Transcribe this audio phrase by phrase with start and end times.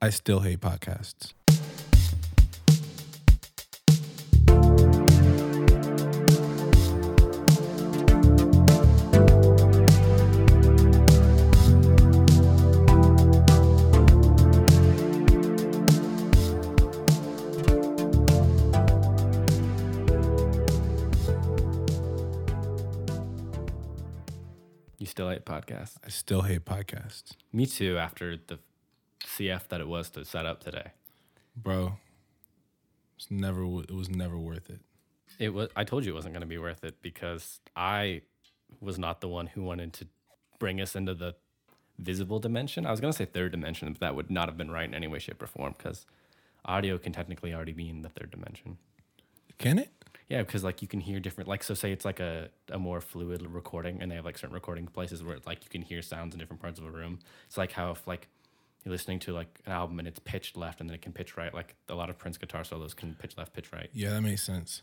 [0.00, 1.32] I still hate podcasts.
[25.00, 25.96] You still hate podcasts?
[26.04, 27.32] I still hate podcasts.
[27.52, 27.98] Me too.
[27.98, 28.60] After the
[29.38, 30.92] CF that it was to set up today,
[31.56, 31.94] Bro,
[33.16, 34.80] it's never it was never worth it.
[35.38, 35.68] it was.
[35.76, 38.22] I told you it wasn't going to be worth it because I
[38.80, 40.06] was not the one who wanted to
[40.58, 41.34] bring us into the
[41.98, 42.86] visible dimension.
[42.86, 44.94] I was going to say third dimension, but that would not have been right in
[44.94, 46.06] any way, shape, or form because
[46.64, 48.78] audio can technically already be in the third dimension.
[49.58, 49.90] Can it?
[50.28, 53.00] Yeah, because like you can hear different, like so say it's like a, a more
[53.00, 56.02] fluid recording, and they have like certain recording places where it's like you can hear
[56.02, 57.18] sounds in different parts of a room.
[57.46, 58.28] It's like how if like
[58.84, 61.36] you're listening to like an album and it's pitched left and then it can pitch
[61.36, 63.90] right, like a lot of Prince guitar solos can pitch left, pitch right.
[63.92, 64.82] Yeah, that makes sense.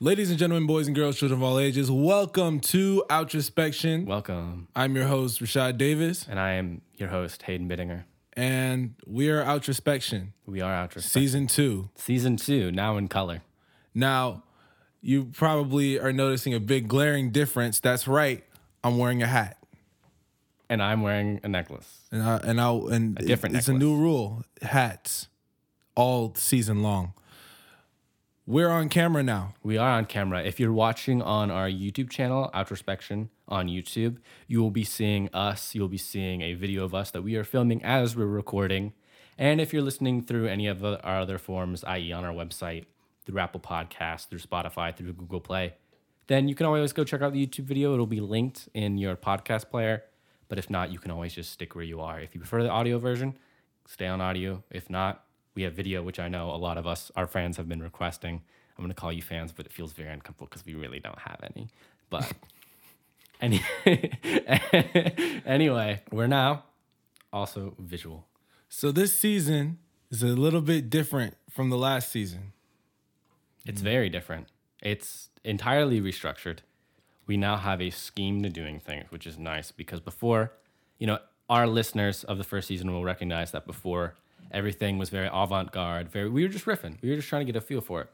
[0.00, 4.06] Ladies and gentlemen, boys and girls, children of all ages, welcome to Outrospection.
[4.06, 8.04] Welcome, I'm your host, Rashad Davis, and I am your host Hayden Bittinger.
[8.32, 11.90] and we are Outrospection, We are Outro season two.
[11.94, 13.42] season two now in color.
[13.94, 14.42] Now,
[15.00, 17.78] you probably are noticing a big glaring difference.
[17.78, 18.42] That's right.
[18.82, 19.58] I'm wearing a hat.
[20.68, 22.00] And I'm wearing a necklace.
[22.10, 24.44] And I, and I and A different it's a new rule.
[24.62, 25.28] Hats
[25.94, 27.12] all season long.
[28.46, 29.54] We're on camera now.
[29.62, 30.42] We are on camera.
[30.42, 35.74] If you're watching on our YouTube channel, Outrospection on YouTube, you will be seeing us.
[35.74, 38.92] You'll be seeing a video of us that we are filming as we're recording.
[39.38, 42.84] And if you're listening through any of our other forms, i.e., on our website,
[43.24, 45.74] through Apple Podcasts, through Spotify, through Google Play,
[46.26, 47.94] then you can always go check out the YouTube video.
[47.94, 50.04] It'll be linked in your podcast player.
[50.54, 52.20] But if not, you can always just stick where you are.
[52.20, 53.36] If you prefer the audio version,
[53.88, 54.62] stay on audio.
[54.70, 55.24] If not,
[55.56, 58.40] we have video, which I know a lot of us, our fans, have been requesting.
[58.78, 61.18] I'm going to call you fans, but it feels very uncomfortable because we really don't
[61.18, 61.70] have any.
[62.08, 62.32] But
[63.40, 63.64] any,
[65.44, 66.66] anyway, we're now
[67.32, 68.28] also visual.
[68.68, 69.78] So this season
[70.12, 72.52] is a little bit different from the last season.
[73.66, 74.46] It's very different.
[74.80, 76.58] It's entirely restructured.
[77.26, 80.52] We now have a scheme to doing things, which is nice because before,
[80.98, 81.18] you know,
[81.48, 84.14] our listeners of the first season will recognize that before
[84.50, 86.08] everything was very avant-garde.
[86.10, 87.00] Very, we were just riffing.
[87.02, 88.08] We were just trying to get a feel for it,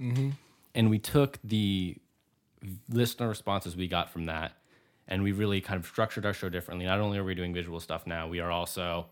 [0.75, 1.97] and we took the
[2.89, 4.53] listener responses we got from that,
[5.09, 6.87] and we really kind of structured our show differently.
[6.87, 9.07] Not only are we doing visual stuff now, we are also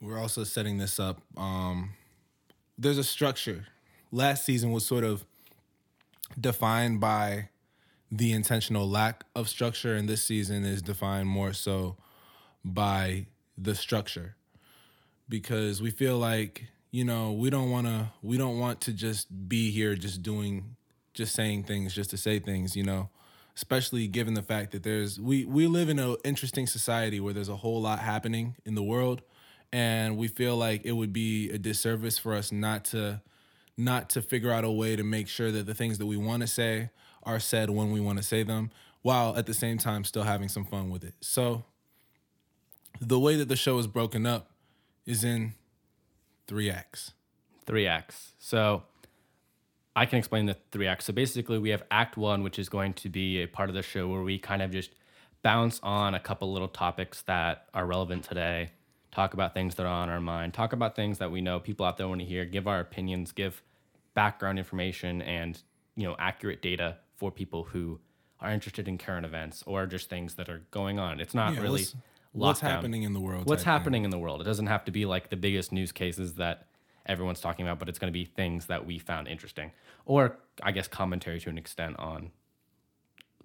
[0.00, 1.20] We're also setting this up.
[1.36, 1.90] Um,
[2.76, 3.66] there's a structure.
[4.12, 5.24] Last season was sort of
[6.40, 7.48] defined by
[8.10, 11.96] the intentional lack of structure, in this season is defined more so
[12.64, 13.26] by
[13.56, 14.36] the structure.
[15.28, 19.48] Because we feel like you know we don't want to we don't want to just
[19.48, 20.76] be here just doing
[21.12, 23.10] just saying things just to say things you know?
[23.54, 27.48] Especially given the fact that there's we we live in an interesting society where there's
[27.48, 29.20] a whole lot happening in the world.
[29.70, 33.20] And we feel like it would be a disservice for us not to
[33.76, 36.40] not to figure out a way to make sure that the things that we want
[36.40, 36.90] to say
[37.28, 38.70] are said when we want to say them
[39.02, 41.64] while at the same time still having some fun with it so
[43.00, 44.50] the way that the show is broken up
[45.06, 45.52] is in
[46.46, 47.12] three acts
[47.68, 48.32] three acts.
[48.38, 48.82] So
[49.94, 51.04] I can explain the three acts.
[51.04, 53.82] So basically, we have Act One, which is going to be a part of the
[53.82, 54.90] show where we kind of just
[55.42, 58.70] bounce on a couple little topics that are relevant today,
[59.12, 61.84] talk about things that are on our mind, talk about things that we know people
[61.84, 63.62] out there want to hear, give our opinions, give
[64.14, 65.62] background information and
[65.94, 68.00] you know accurate data for people who
[68.40, 71.20] are interested in current events or just things that are going on.
[71.20, 71.96] It's not Yeah, really what's-
[72.32, 73.80] what's happening in the world What's type thing.
[73.80, 74.40] happening in the world?
[74.40, 76.66] It doesn't have to be like the biggest news cases that
[77.06, 79.72] everyone's talking about, but it's going to be things that we found interesting,
[80.06, 82.30] or I guess commentary to an extent on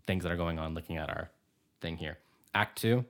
[0.05, 0.75] things that are going on.
[0.75, 1.31] Looking at our
[1.81, 2.19] thing here,
[2.53, 3.05] Act Two.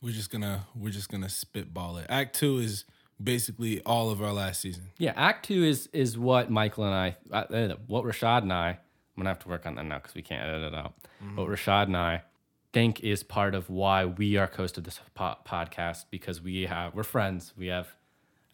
[0.00, 2.84] we're just gonna we're just gonna spitball it act two is
[3.20, 7.16] basically all of our last season Yeah, Act Two is is what Michael and I,
[7.32, 8.78] uh, uh, what Rashad and I,
[9.18, 10.94] gonna have to work on that now because we can't edit it out.
[11.36, 12.22] But Rashad and I
[12.72, 16.94] think is part of why we are host of this po- podcast because we have
[16.94, 17.52] we're friends.
[17.56, 17.88] We have.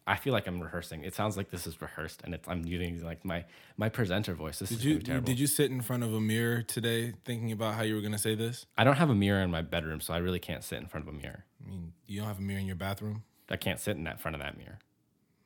[0.07, 1.03] I feel like I'm rehearsing.
[1.03, 3.45] It sounds like this is rehearsed, and it's, I'm using like my
[3.79, 4.59] my presenter voice.
[4.59, 5.25] This did is you terrible.
[5.27, 8.19] did you sit in front of a mirror today thinking about how you were gonna
[8.19, 10.79] say this I don't have a mirror in my bedroom, so I really can't sit
[10.79, 11.45] in front of a mirror.
[11.65, 14.21] i mean you don't have a mirror in your bathroom I can't sit in that
[14.21, 14.79] front of that mirror.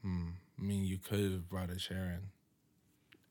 [0.03, 0.31] Hmm.
[0.59, 2.31] i mean you could have brought a chair in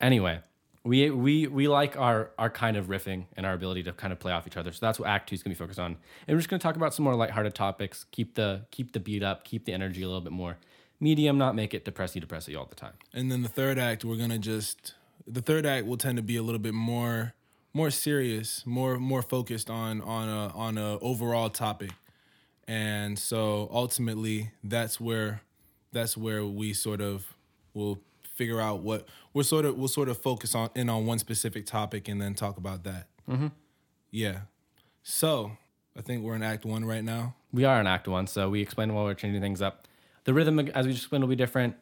[0.00, 0.40] Anyway,
[0.88, 4.18] we we we like our our kind of riffing and our ability to kind of
[4.18, 4.72] play off each other.
[4.72, 5.96] So that's what Act Two is gonna be focused on.
[6.26, 8.04] And we're just gonna talk about some more lighthearted topics.
[8.10, 9.44] Keep the keep the beat up.
[9.44, 10.58] Keep the energy a little bit more.
[11.00, 12.94] medium, not make it depressy, depressy all the time.
[13.12, 14.94] And then the third act, we're gonna just
[15.26, 17.34] the third act will tend to be a little bit more
[17.74, 21.90] more serious, more more focused on on a on a overall topic.
[22.66, 25.42] And so ultimately that's where
[25.92, 27.34] that's where we sort of
[27.74, 28.00] will
[28.38, 31.66] figure out what we're sort of we'll sort of focus on in on one specific
[31.66, 33.08] topic and then talk about that.
[33.28, 33.48] Mm-hmm.
[34.10, 34.40] Yeah.
[35.02, 35.52] So
[35.96, 37.34] I think we're in act one right now.
[37.52, 39.88] We are in Act One, so we explained why we're changing things up.
[40.24, 41.76] The rhythm, as we just explained, will be different.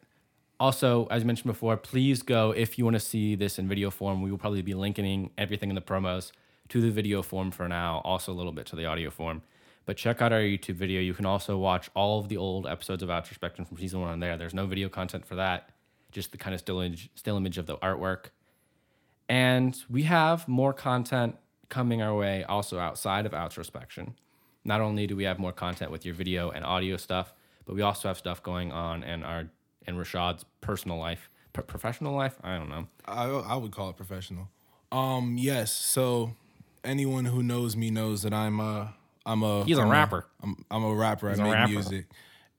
[0.59, 3.91] Also, as you mentioned before, please go if you want to see this in video
[3.91, 4.21] form.
[4.21, 6.31] We will probably be linking everything in the promos
[6.69, 9.41] to the video form for now, also a little bit to the audio form.
[9.85, 10.99] But check out our YouTube video.
[11.01, 14.19] You can also watch all of the old episodes of Outrospection from season one on
[14.19, 14.37] there.
[14.37, 15.69] There's no video content for that,
[16.11, 18.27] just the kind of still image, still image of the artwork.
[19.29, 21.35] And we have more content
[21.69, 24.13] coming our way also outside of Outrospection.
[24.63, 27.33] Not only do we have more content with your video and audio stuff,
[27.65, 29.49] but we also have stuff going on in our
[29.85, 32.37] in Rashad's personal life, P- professional life.
[32.43, 32.87] I don't know.
[33.05, 34.49] I I would call it professional.
[34.91, 36.35] Um yes, so
[36.83, 38.93] anyone who knows me knows that I'm a
[39.25, 40.25] I'm a He's a I'm rapper.
[40.41, 41.29] I'm I'm a rapper.
[41.29, 41.71] I make rapper.
[41.71, 42.05] music.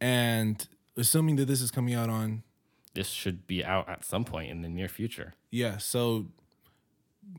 [0.00, 0.66] And
[0.96, 2.42] assuming that this is coming out on
[2.94, 5.34] This should be out at some point in the near future.
[5.50, 6.26] yeah, so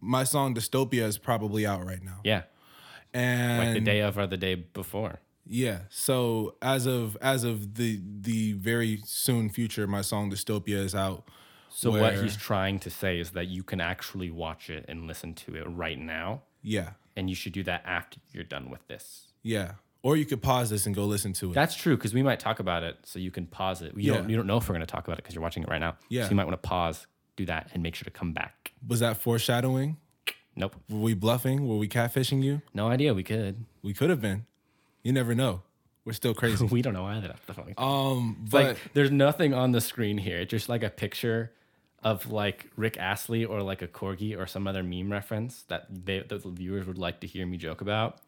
[0.01, 2.19] my song Dystopia is probably out right now.
[2.23, 2.43] Yeah,
[3.13, 5.19] And like the day of or the day before.
[5.47, 5.79] Yeah.
[5.89, 11.27] So as of as of the the very soon future, my song Dystopia is out.
[11.71, 15.33] So what he's trying to say is that you can actually watch it and listen
[15.35, 16.91] to it right now, Yeah.
[17.15, 19.27] and you should do that after you're done with this.
[19.43, 19.73] Yeah.
[20.01, 21.53] Or you could pause this and go listen to it.
[21.55, 23.93] That's true because we might talk about it, so you can pause it.
[23.97, 24.19] You Yeah.
[24.19, 25.69] don't you don't know if we're going to talk about it because you're watching it
[25.69, 25.97] right now.
[26.07, 26.23] Yeah.
[26.23, 27.05] So you might want to pause,
[27.35, 28.71] do that, and make sure to come back.
[28.87, 29.97] Was that foreshadowing?
[30.55, 30.75] Nope.
[30.89, 31.67] Were we bluffing?
[31.67, 32.61] Were we catfishing you?
[32.73, 33.13] No idea.
[33.13, 33.65] We could.
[33.81, 34.45] We could have been.
[35.03, 35.63] You never know.
[36.05, 36.65] We're still crazy.
[36.71, 37.27] we don't know either.
[37.27, 37.75] That's the funny thing.
[37.77, 40.39] um, but like there's nothing on the screen here.
[40.39, 41.51] It's just like a picture
[42.03, 46.19] of like Rick Astley or like a corgi or some other meme reference that they
[46.21, 48.19] the viewers would like to hear me joke about.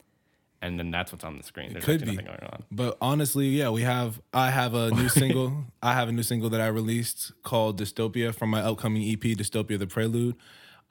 [0.63, 1.74] And then that's what's on the screen.
[1.74, 2.12] There's could be.
[2.12, 2.63] nothing going on.
[2.72, 4.22] But honestly, yeah, we have.
[4.31, 5.66] I have a new single.
[5.81, 9.80] I have a new single that I released called Dystopia from my upcoming EP, Dystopia:
[9.80, 10.36] The Prelude.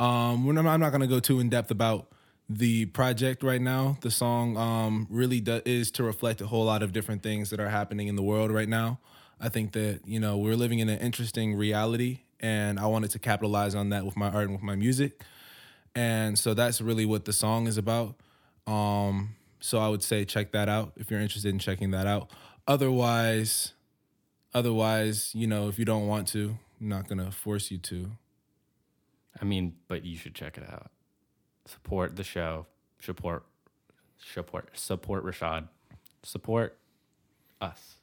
[0.01, 2.11] Um, we're not, I'm not going to go too in depth about
[2.49, 3.97] the project right now.
[4.01, 7.61] The song um, really do, is to reflect a whole lot of different things that
[7.61, 8.99] are happening in the world right now.
[9.41, 13.19] I think that you know we're living in an interesting reality, and I wanted to
[13.21, 15.23] capitalize on that with my art and with my music.
[15.95, 18.17] And so that's really what the song is about.
[18.67, 22.31] Um, so I would say check that out if you're interested in checking that out.
[22.67, 23.73] Otherwise,
[24.55, 28.13] otherwise, you know, if you don't want to, I'm not gonna force you to.
[29.41, 30.91] I mean, but you should check it out.
[31.67, 32.67] Support the show.
[33.01, 33.45] Support,
[34.19, 35.69] support, support Rashad.
[36.23, 36.77] Support
[37.63, 37.97] us,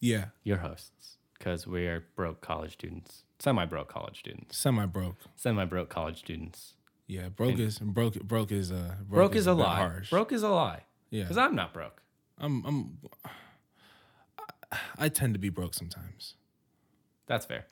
[0.00, 5.16] Yeah, your hosts, because we're broke college students, semi-broke college students, semi broke.
[5.36, 6.74] semi-broke college students.
[7.06, 8.14] Yeah, broke is broke.
[8.22, 9.76] Broke is uh Broke, is, a lie.
[9.76, 10.10] Harsh.
[10.10, 10.82] Broke is a lie.
[11.14, 12.02] Yeah, Because I'm not broke.
[12.38, 12.64] I'm.
[12.66, 12.98] I'm.
[14.98, 16.34] I tend to be broke sometimes.
[17.28, 17.66] That's fair.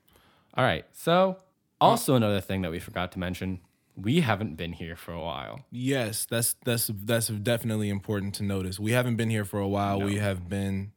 [0.54, 0.84] All right.
[0.92, 1.38] So,
[1.80, 3.58] also another thing that we forgot to mention,
[3.96, 5.64] we haven't been here for a while.
[5.72, 8.78] Yes, that's that's that's definitely important to notice.
[8.78, 10.00] We haven't been here for a while.
[10.00, 10.92] We have been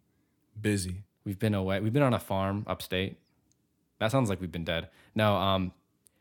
[0.62, 1.06] busy.
[1.24, 1.80] We've been away.
[1.80, 3.18] We've been on a farm upstate.
[3.98, 4.90] That sounds like we've been dead.
[5.16, 5.72] No, um,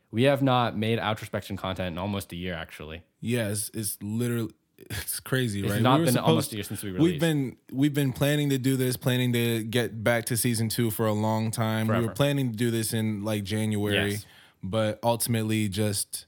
[0.09, 2.55] we have not made outrospection content in almost a year.
[2.55, 3.03] Actually,
[3.51, 5.65] it's, it's literally it's crazy, right?
[5.67, 5.81] it's right?
[5.81, 7.11] not were been almost a year since we released.
[7.13, 10.91] We've been we've been planning to do this, planning to get back to season two
[10.91, 11.87] for a long time.
[11.87, 14.25] We were planning to do this in like January, Yes.
[14.61, 16.25] but ultimately, just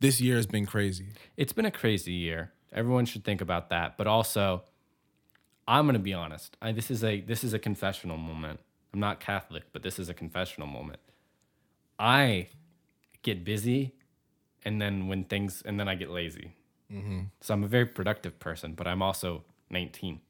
[0.00, 1.08] this year has been crazy.
[1.36, 2.52] It's been a crazy year.
[2.72, 3.96] Everyone should think about that.
[3.96, 4.62] But also,
[5.66, 6.56] I'm gonna be honest.
[6.62, 8.60] I, this is a this is a confessional moment.
[8.92, 11.00] I'm not Catholic, but this is a confessional moment.
[11.98, 12.48] I
[13.22, 13.94] get busy,
[14.64, 16.54] and then when things, and then I get lazy.
[17.40, 20.20] So I'm a very productive person, but I'm also 19,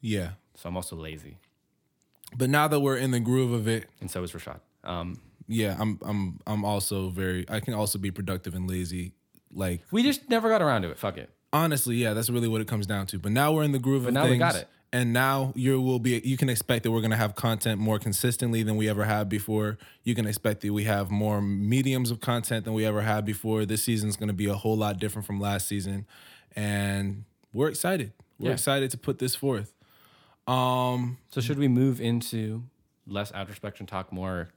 [0.00, 1.38] Yeah, so I'm also lazy,
[2.36, 4.60] but now that we're in the groove of it, and so is Rashad.
[4.84, 7.44] Um, yeah, I'm I'm I'm also very.
[7.48, 9.12] I can also be productive and lazy.
[9.52, 10.98] Like we just never got around to it.
[10.98, 11.30] Fuck it.
[11.52, 13.18] honestly, yeah, that's really what it comes down to.
[13.18, 14.32] But now we're in the groove of now things.
[14.32, 14.68] we got it.
[14.92, 18.64] And now you will be you can expect that we're gonna have content more consistently
[18.64, 19.78] than we ever have before.
[20.02, 23.64] You can expect that we have more mediums of content than we ever had before.
[23.64, 26.06] This season's gonna be a whole lot different from last season.
[26.56, 28.12] And we're excited.
[28.38, 28.54] We're Yeah.
[28.54, 29.72] excited to put this forth.
[30.48, 32.64] Um So should we move into
[33.06, 34.48] less outrospection talk, more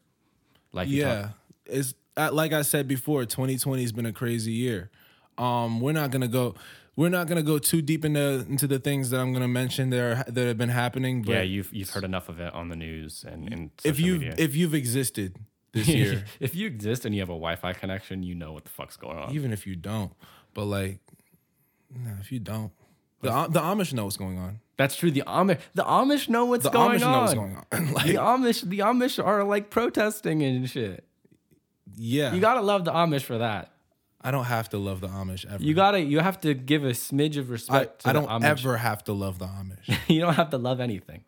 [0.71, 1.21] like yeah.
[1.21, 1.31] talk?
[1.67, 4.89] It's uh, like I said before, 2020 has been a crazy year.
[5.37, 6.55] Um, we're not gonna go.
[6.95, 9.99] We're not gonna go too deep into into the things that I'm gonna mention that
[9.99, 11.23] are that have been happening.
[11.23, 14.13] But yeah, you've you've heard enough of it on the news and, and if you
[14.19, 14.35] media.
[14.37, 15.37] if you've existed
[15.71, 18.69] this year, if you exist and you have a Wi-Fi connection, you know what the
[18.69, 19.33] fuck's going on.
[19.33, 20.11] even if you don't,
[20.53, 20.99] but like,
[21.95, 22.71] no, if you don't,
[23.21, 24.59] the the Amish know what's going on.
[24.77, 25.09] That's true.
[25.11, 27.11] The Amish, the Amish know what's The going Amish on.
[27.11, 27.93] know what's going on.
[27.93, 31.03] like, The Amish, the Amish are like protesting and shit.
[31.95, 33.71] yeah, You gotta love the Amish for that.
[34.23, 35.61] I don't have to love the Amish ever.
[35.61, 37.99] You gotta, you have to give a smidge of I, respect.
[38.03, 38.45] to I the don't Amish.
[38.45, 39.97] ever have to love the Amish.
[40.07, 41.23] you don't have to love anything,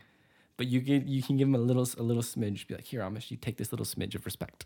[0.58, 2.68] but you can, you can give them a little, a little smidge.
[2.68, 4.66] Be like, here, Amish, you take this little smidge of respect.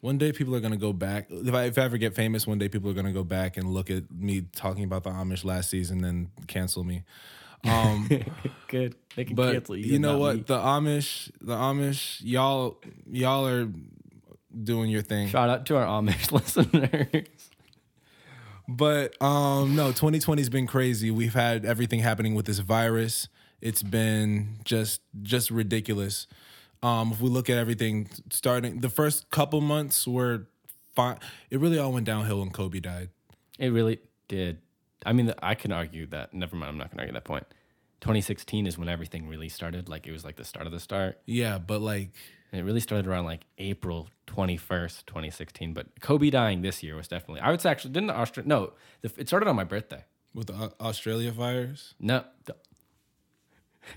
[0.00, 1.28] One day people are gonna go back.
[1.30, 3.72] If I, if I ever get famous, one day people are gonna go back and
[3.72, 7.04] look at me talking about the Amish last season and cancel me.
[7.64, 8.10] Um,
[8.68, 8.96] Good.
[9.16, 9.92] They can but cancel you.
[9.94, 10.36] you know what?
[10.36, 10.42] me.
[10.46, 12.76] The Amish, the Amish, y'all,
[13.10, 13.66] y'all are
[14.62, 15.28] doing your thing.
[15.28, 17.24] Shout out to our Amish listeners.
[18.66, 21.10] But um, no, 2020's been crazy.
[21.10, 23.28] We've had everything happening with this virus.
[23.60, 26.26] It's been just just ridiculous.
[26.82, 30.48] Um, if we look at everything, starting the first couple months were
[30.94, 31.18] fine.
[31.50, 33.10] It really all went downhill when Kobe died.
[33.58, 34.58] It really did.
[35.06, 36.32] I mean, I can argue that.
[36.32, 36.70] Never mind.
[36.70, 37.46] I'm not gonna argue that point.
[38.00, 39.88] 2016 is when everything really started.
[39.88, 41.20] Like it was like the start of the start.
[41.26, 42.10] Yeah, but like
[42.54, 45.72] And it really started around like April 21st, 2016.
[45.74, 47.40] But Kobe dying this year was definitely.
[47.40, 48.48] I would say actually didn't the Australia.
[48.48, 50.04] No, the, it started on my birthday.
[50.32, 51.94] with the Au- Australia fires.
[51.98, 52.54] No, the,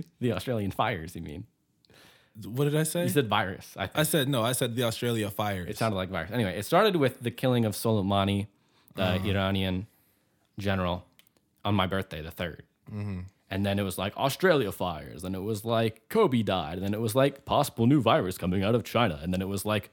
[0.19, 1.15] the Australian fires.
[1.15, 1.45] You mean?
[2.45, 3.03] What did I say?
[3.03, 3.75] You said virus.
[3.77, 4.41] I think I said no.
[4.41, 5.69] I said the Australia fires.
[5.69, 6.31] it sounded like virus.
[6.31, 8.47] Anyway, it started with the killing of Soleimani,
[8.95, 9.27] the Uh-huh.
[9.29, 9.85] Iranian
[10.57, 11.05] general,
[11.63, 12.61] on my birthday, the 3rd
[12.91, 13.19] Mm-hmm.
[13.49, 15.23] And then it was like Australia fires.
[15.23, 16.75] And it was like Kobe died.
[16.75, 19.19] And then it was like possible new virus coming out of China.
[19.21, 19.89] And then it was like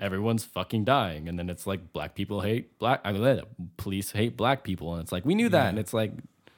[0.00, 1.28] everyone's fucking dying.
[1.28, 3.00] And then it's like black people hate black.
[3.04, 3.42] I mean, eh,
[3.76, 4.94] police hate black people.
[4.94, 5.68] And it's like we knew that.
[5.68, 6.12] And it's like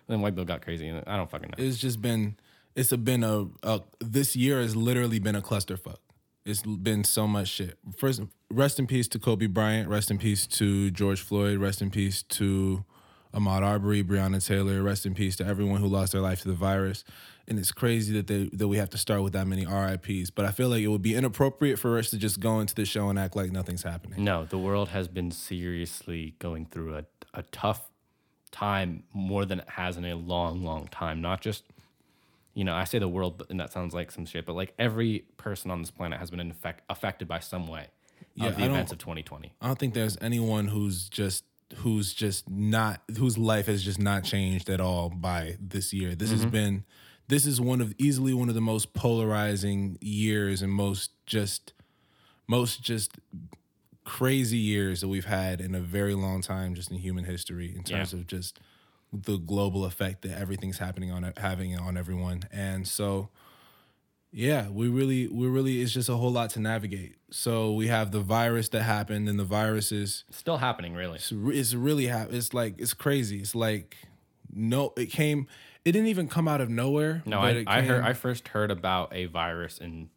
[0.08, 0.88] then white bill got crazy.
[0.88, 1.64] And I don't fucking know.
[1.64, 2.36] it's just been
[2.74, 5.98] it's been a, a this year has literally been a clusterfuck.
[6.46, 7.78] It's been so much shit.
[7.96, 9.88] First, rest in peace to Kobe Bryant.
[9.88, 11.58] Rest in peace to George Floyd.
[11.58, 12.84] Rest in peace to
[13.34, 14.82] Ahmaud Arbery, Breonna Taylor.
[14.82, 17.04] Rest in peace to everyone who lost their life to the virus.
[17.46, 20.30] And it's crazy that they, that we have to start with that many RIPS.
[20.30, 22.84] But I feel like it would be inappropriate for us to just go into the
[22.84, 24.22] show and act like nothing's happening.
[24.24, 27.88] No, the world has been seriously going through a, a tough
[28.52, 31.20] time more than it has in a long, long time.
[31.20, 31.64] Not just,
[32.54, 34.74] you know, I say the world, but and that sounds like some shit, but like
[34.78, 37.86] every person on this planet has been in effect, affected by some way
[38.34, 39.52] Yeah, of the events of 2020.
[39.60, 41.44] I don't think there's anyone who's just
[41.76, 46.14] who's just not whose life has just not changed at all by this year.
[46.14, 46.50] This has mm-hmm.
[46.50, 46.84] been
[47.28, 51.72] this is one of easily one of the most polarizing years and most just
[52.46, 53.18] most just
[54.04, 57.84] crazy years that we've had in a very long time just in human history in
[57.84, 58.58] terms of just
[59.12, 62.42] the global effect that everything's happening on having on everyone.
[62.52, 63.28] And so
[64.32, 67.16] yeah, we really, we really, it's just a whole lot to navigate.
[67.30, 71.16] So we have the virus that happened, and the virus is, Still happening, really.
[71.16, 73.38] it's, it's really, ha- it's like, it's crazy.
[73.40, 73.96] It's like,
[74.52, 75.46] no, it came,
[75.84, 77.22] it didn't even come out of nowhere.
[77.26, 78.04] No, but I, I heard.
[78.04, 80.10] I first heard about a virus in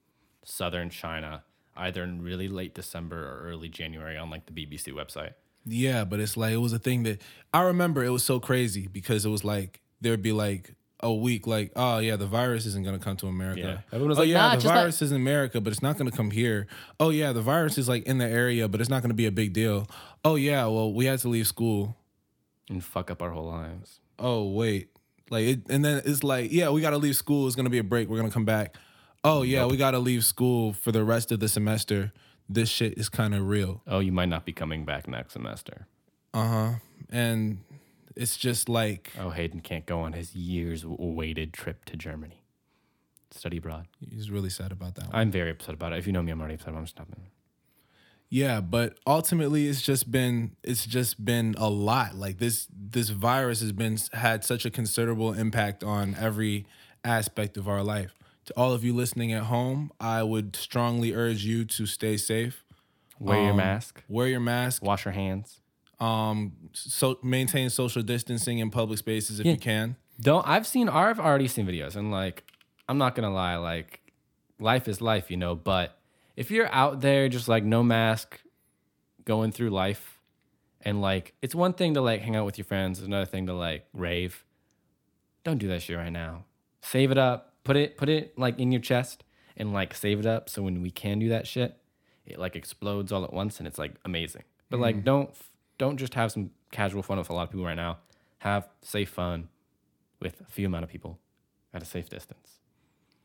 [0.44, 1.44] southern China
[1.76, 5.34] either in really late December or early January on like the BBC website.
[5.66, 7.22] Yeah, but it's like, it was a thing that
[7.54, 11.46] I remember it was so crazy because it was like, there'd be like, a week,
[11.46, 13.60] like, oh yeah, the virus isn't gonna come to America.
[13.62, 13.78] Yeah.
[13.92, 15.82] Everyone was oh like, yeah, "Nah, the just let-" virus is in America, but it's
[15.84, 16.68] not gonna come here.
[17.00, 19.32] Oh yeah, the virus is like in the area, but it's not gonna be a
[19.32, 19.88] big deal.
[20.26, 21.96] Oh yeah, well we had to leave school.
[22.70, 24.00] And fuck up our whole lives.
[24.18, 24.90] oh wait
[25.30, 27.84] like it, and then it's like yeah we gotta leave school it's gonna be a
[27.84, 28.76] break we're gonna come back
[29.24, 32.12] oh yeah we gotta leave school for the rest of the semester
[32.48, 35.88] this shit is kind of real Oh, you might not be coming back next semester.
[36.34, 36.74] uh-huh
[37.10, 37.60] and
[38.16, 42.44] it's just like Oh, Hayden can't go on his years awaited trip to Germany.
[43.32, 43.88] Study abroad.
[44.00, 45.16] he's really sad about that one.
[45.16, 45.98] I'm very upset about it.
[46.00, 46.76] If you know me, I'm already upset.
[46.76, 47.16] I'm stopping.
[48.30, 53.60] yeah but ultimately it's just been it's just been a lot like this this virus
[53.62, 56.66] has been had such a considerable impact on every
[57.04, 58.14] aspect of our life
[58.46, 62.64] to all of you listening at home i would strongly urge you to stay safe
[63.20, 64.04] Wear your Um, mask.
[64.10, 65.60] wear your mask Wash your hands.
[66.04, 69.54] Um so maintain social distancing in public spaces if Yeah.
[69.54, 70.48] you can Don't.
[70.48, 70.90] I've seen.
[70.90, 72.44] I've already seen videos, and like,
[72.88, 73.56] I'm not gonna lie.
[73.58, 74.00] Like,
[74.60, 75.56] life is life, you know.
[75.56, 75.98] But
[76.36, 78.40] if you're out there just like no mask,
[79.26, 80.20] going through life,
[80.82, 83.00] and like, it's one thing to like hang out with your friends.
[83.00, 84.46] It's another thing to like rave.
[85.44, 86.46] Don't do that shit right now.
[86.82, 87.54] Save it up.
[87.64, 87.98] Put it.
[87.98, 89.24] Put it like in your chest
[89.58, 90.48] and like save it up.
[90.50, 91.78] So when we can do that shit,
[92.26, 94.44] it like explodes all at once, and it's like amazing.
[94.70, 95.32] But like, don't
[95.84, 97.94] don't just have some casual fun with a lot of people right now.
[98.40, 99.50] Have safe fun
[100.20, 101.20] with a few amount of people
[101.74, 102.60] at a safe distance.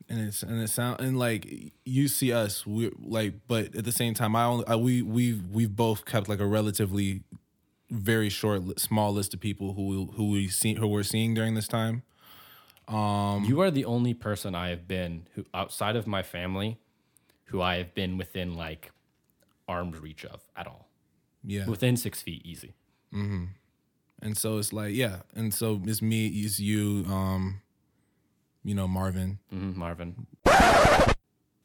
[0.09, 1.41] and it's and it sound and like
[1.85, 5.23] you see us we like but at the same time i only I, we we
[5.55, 7.21] we've both kept like a relatively
[7.91, 9.85] very short small list of people who
[10.15, 12.01] who we see who we're seeing during this time
[12.87, 16.69] Um, you are the only person I have been who outside of my family
[17.49, 18.83] who I have been within like
[19.67, 20.88] arm's reach of at all.
[21.43, 22.73] Yeah Within six feet, easy.
[23.13, 23.49] Mhm.
[24.21, 27.61] and so it's like yeah and so it's me it's you um
[28.63, 30.27] you know marvin hmm Marvin.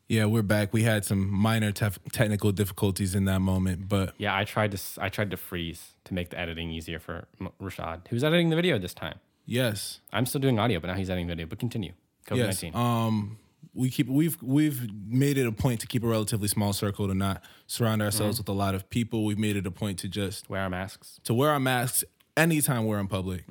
[0.09, 4.37] yeah we're back we had some minor tef- technical difficulties in that moment but Yeah,
[4.37, 8.09] I tried to I tried to freeze to make the editing easier for M- Rashad,
[8.09, 9.19] who's editing the video this time.
[9.47, 11.47] yes I'm still doing audio, but now he's editing video.
[11.47, 11.93] But continue.
[12.27, 12.63] COVID Yes.
[12.63, 12.75] nineteen.
[12.75, 13.39] Um,
[13.73, 17.15] we keep we've we've made it a point to keep a relatively small circle to
[17.15, 19.25] not surround ourselves with a lot of people.
[19.25, 21.21] We've made it a point to just Wear our masks.
[21.25, 22.05] to wear our masks
[22.37, 23.45] anytime we're in public.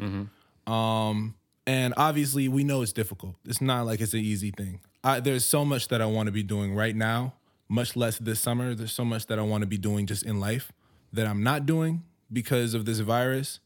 [0.67, 3.35] Um, and obviously we know it's difficult.
[3.45, 4.79] It's not like it's an easy thing.
[5.03, 7.33] I, there's so much that I want to be doing right now,
[7.67, 8.73] much less this summer.
[8.73, 10.71] There's so much that I want to be doing just in life
[11.11, 13.59] that I'm not doing because of this virus.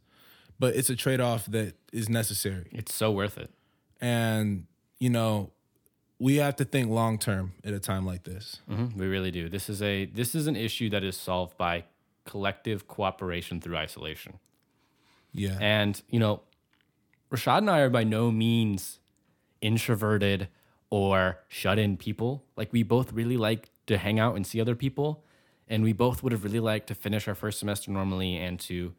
[0.60, 2.68] But it's a trade off that is necessary.
[2.72, 3.52] It's so worth it.
[4.02, 4.66] And,
[5.00, 5.52] you know,
[6.20, 8.60] we have to think long term at a time like this.
[8.70, 9.50] Mhm, We really do.
[9.50, 11.86] This is a this is an issue that is solved by
[12.26, 14.40] collective cooperation through isolation.
[15.32, 15.58] Yeah.
[15.62, 16.42] And, you know,
[17.32, 19.00] Rashad and I are by no means
[19.62, 20.48] introverted
[20.90, 22.44] or shut in people.
[22.56, 25.24] Like, we both really like to hang out and see other people.
[25.68, 28.94] And we both would have really liked to finish our first semester normally and to,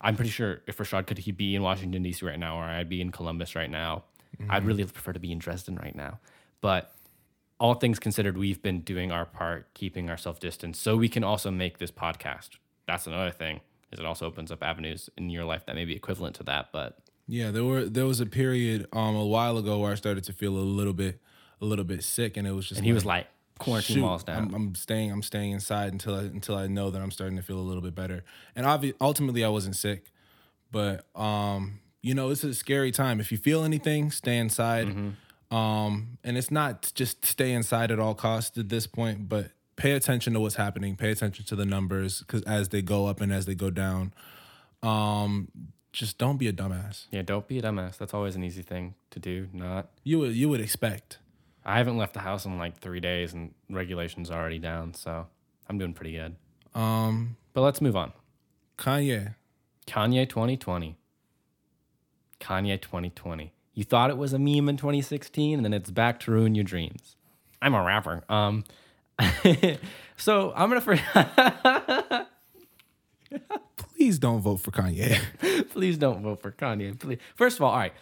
[0.00, 2.24] I'm pretty sure if Rashad could, he'd be in Washington, D.C.
[2.24, 4.04] right now, or I'd be in Columbus right now.
[4.48, 6.20] I'd really prefer to be in Dresden right now.
[6.60, 6.92] But
[7.60, 11.50] all things considered, we've been doing our part, keeping ourselves distant, so we can also
[11.50, 12.50] make this podcast.
[12.86, 13.60] That's another thing,
[13.92, 16.70] is it also opens up avenues in your life that may be equivalent to that.
[16.72, 20.24] But Yeah, there were there was a period um a while ago where I started
[20.24, 21.20] to feel a little bit
[21.60, 23.26] a little bit sick and it was just and he was like,
[23.58, 24.44] quarantine shoot, walls down.
[24.48, 27.42] I'm, I'm staying I'm staying inside until I until I know that I'm starting to
[27.42, 28.24] feel a little bit better.
[28.56, 30.10] And obvi- ultimately I wasn't sick,
[30.70, 33.18] but um you know, it's a scary time.
[33.20, 34.86] If you feel anything, stay inside.
[35.50, 39.92] Um and it's not just stay inside at all costs at this point, but pay
[39.92, 43.32] attention to what's happening, pay attention to the numbers cuz as they go up and
[43.32, 44.12] as they go down.
[44.82, 45.48] Um
[45.92, 47.06] just don't be a dumbass.
[47.10, 47.96] yeah, don't be a dumbass.
[47.96, 49.48] That's always an easy thing to do.
[49.52, 49.88] Not.
[50.04, 51.18] You would you would expect.
[51.64, 55.26] I haven't left the house in like three days, and regulations are already down, so
[55.68, 56.36] I'm doing pretty good.
[56.74, 58.12] Um But let's move on.
[58.76, 59.34] Kanye.
[59.86, 60.96] Kanye 2020.
[62.40, 63.52] Kanye 2020.
[63.78, 66.64] You thought it was a meme in 2016, and then it's back to ruin your
[66.64, 67.14] dreams.
[67.62, 68.24] I'm a rapper.
[68.28, 68.64] Um,
[70.16, 70.80] so I'm gonna.
[70.80, 72.26] For-
[73.76, 75.20] Please don't vote for Kanye.
[75.70, 76.98] please don't vote for Kanye.
[76.98, 77.18] Please.
[77.36, 77.92] First of all, all right.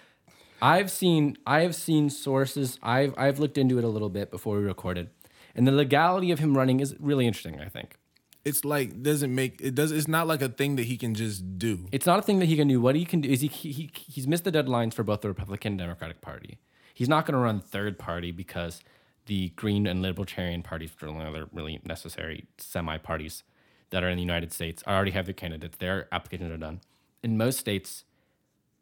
[0.62, 2.78] I've seen I have seen sources.
[2.82, 5.10] I've I've looked into it a little bit before we recorded,
[5.54, 7.60] and the legality of him running is really interesting.
[7.60, 7.98] I think
[8.46, 11.58] it's like doesn't make it does it's not like a thing that he can just
[11.58, 11.88] do.
[11.90, 12.80] it's not a thing that he can do.
[12.80, 15.28] What he can do is he, he, he he's missed the deadlines for both the
[15.28, 16.58] Republican and Democratic Party.
[16.94, 18.80] He's not going to run third party because
[19.26, 23.42] the Green and Libertarian parties, which are the other really necessary semi parties
[23.90, 25.76] that are in the United States, already have their candidates.
[25.78, 26.80] Their applications are done.
[27.24, 28.04] In most states,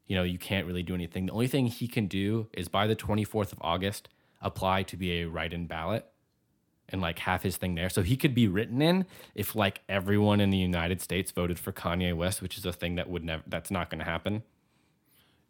[0.07, 1.25] you know, you can't really do anything.
[1.25, 4.11] The only thing he can do is by the 24th of August,
[4.43, 6.07] apply to be a write in ballot
[6.89, 7.89] and like have his thing there.
[7.89, 11.73] So he could be written in if like everyone in the United States voted for
[11.73, 14.43] Kanye West, which is a thing that would never, that's not going to happen.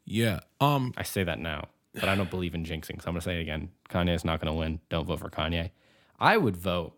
[0.04, 0.40] Yeah.
[0.60, 3.00] Um I say that now, but I don't believe in jinxing.
[3.02, 3.70] So I'm going to say it again.
[3.90, 4.80] Kanye is not going to win.
[4.88, 5.70] Don't vote for Kanye.
[6.18, 6.96] I would vote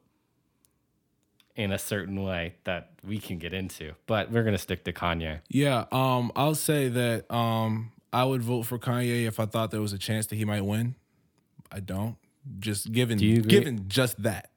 [1.55, 4.93] in a certain way that we can get into, but we're going to stick to
[4.93, 5.41] Kanye.
[5.49, 9.81] yeah, um I'll say that um I would vote for Kanye if I thought there
[9.81, 10.95] was a chance that he might win.
[11.73, 12.17] I don't.
[12.59, 14.51] Just given given just that.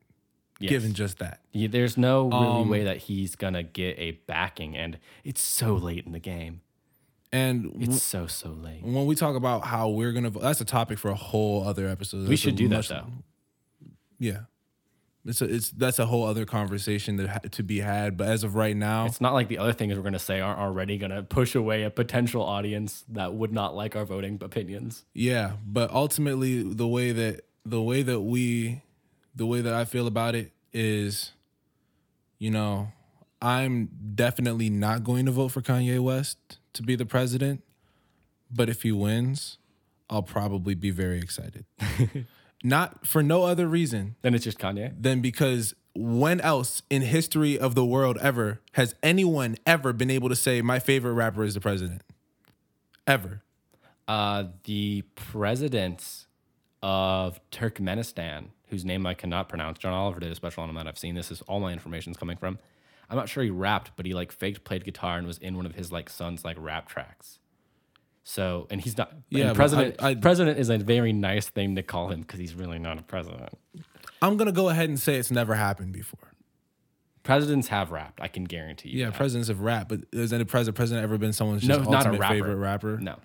[0.59, 0.69] Yes.
[0.71, 1.39] Given just that.
[1.53, 5.75] Yeah, There's no really Um, way that he's gonna get a backing, and it's so
[5.75, 6.61] late in the game.
[7.31, 8.83] And w- It's so so late.
[8.83, 11.87] when we talk about how we're gonna vote, that's a topic for a whole other
[11.87, 12.23] episode.
[12.23, 13.07] We That's a should do that though.
[14.19, 14.39] Yeah.
[15.25, 18.17] It's a, it's that's a whole other conversation that ha- to be had.
[18.17, 20.59] But as of right now, It's not like the other things we're gonna say aren't
[20.59, 25.05] already gonna push away a potential audience that would not like our voting opinions.
[25.13, 28.81] Yeah, but ultimately the way that the way that we
[29.35, 31.31] the way that I feel about it is
[32.39, 32.91] you know,
[33.41, 37.63] I'm definitely not going to vote for Kanye West to be the president,
[38.49, 39.57] but if he wins,
[40.09, 41.65] I'll probably be very excited.
[42.63, 44.93] not for no other reason Then it's just Kanye.
[44.99, 50.29] than because when else in history of the world ever has anyone ever been able
[50.29, 52.01] to say my favorite rapper is the president?
[53.05, 53.43] Ever.
[54.07, 56.25] Uh, the president
[56.81, 60.87] of Turkmenistan, whose name I cannot pronounce, John Oliver did a special on him that
[60.87, 61.15] I've seen.
[61.15, 62.59] This is all my information is coming from.
[63.09, 65.65] I'm not sure he rapped, but he like faked played guitar and was in one
[65.65, 67.39] of his like son's like rap tracks.
[68.23, 69.11] So, and he's not.
[69.29, 69.95] Yeah, president.
[69.99, 72.99] I- I- president is a very nice thing to call him because he's really not
[72.99, 73.49] a president.
[74.21, 76.33] I'm gonna go ahead and say it's never happened before.
[77.23, 78.21] Presidents have rapped.
[78.21, 78.99] I can guarantee you.
[78.99, 79.15] Yeah, that.
[79.15, 82.09] presidents have rapped, but has any president president ever been someone's No, just not a
[82.09, 82.33] ultimate rapper.
[82.35, 82.97] favorite rapper?
[82.97, 83.17] No.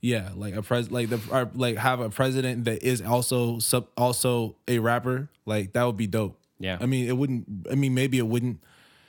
[0.00, 4.54] Yeah, like a pres like the like have a president that is also sub also
[4.68, 5.28] a rapper.
[5.44, 6.38] Like that would be dope.
[6.60, 6.78] Yeah.
[6.80, 7.66] I mean, it wouldn't.
[7.70, 8.60] I mean, maybe it wouldn't,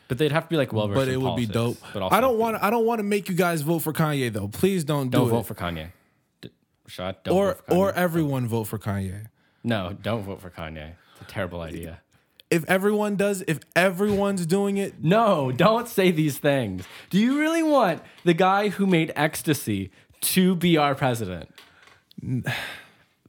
[0.07, 0.97] But they'd have to be like well versed.
[0.99, 1.77] but it would be dope.
[1.93, 2.61] But I don't want.
[2.63, 4.47] I don't want to make you guys vote for Kanye though.
[4.47, 5.45] Please don't, Don't do vote it.
[5.45, 5.91] for Kanye.
[6.41, 6.49] D-
[6.87, 7.77] Rashad, don't or vote for Kanye.
[7.77, 9.27] or everyone vote for Kanye.
[9.63, 10.93] no, don't vote for Kanye.
[11.13, 12.01] It's a terrible idea.
[12.49, 16.83] If everyone does, if everyone's doing it, No, don't say these things.
[17.11, 21.49] Do you really want the guy who made ecstasy to be our president?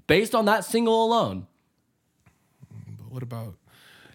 [0.06, 1.46] Based on that single alone,
[2.98, 3.54] But what about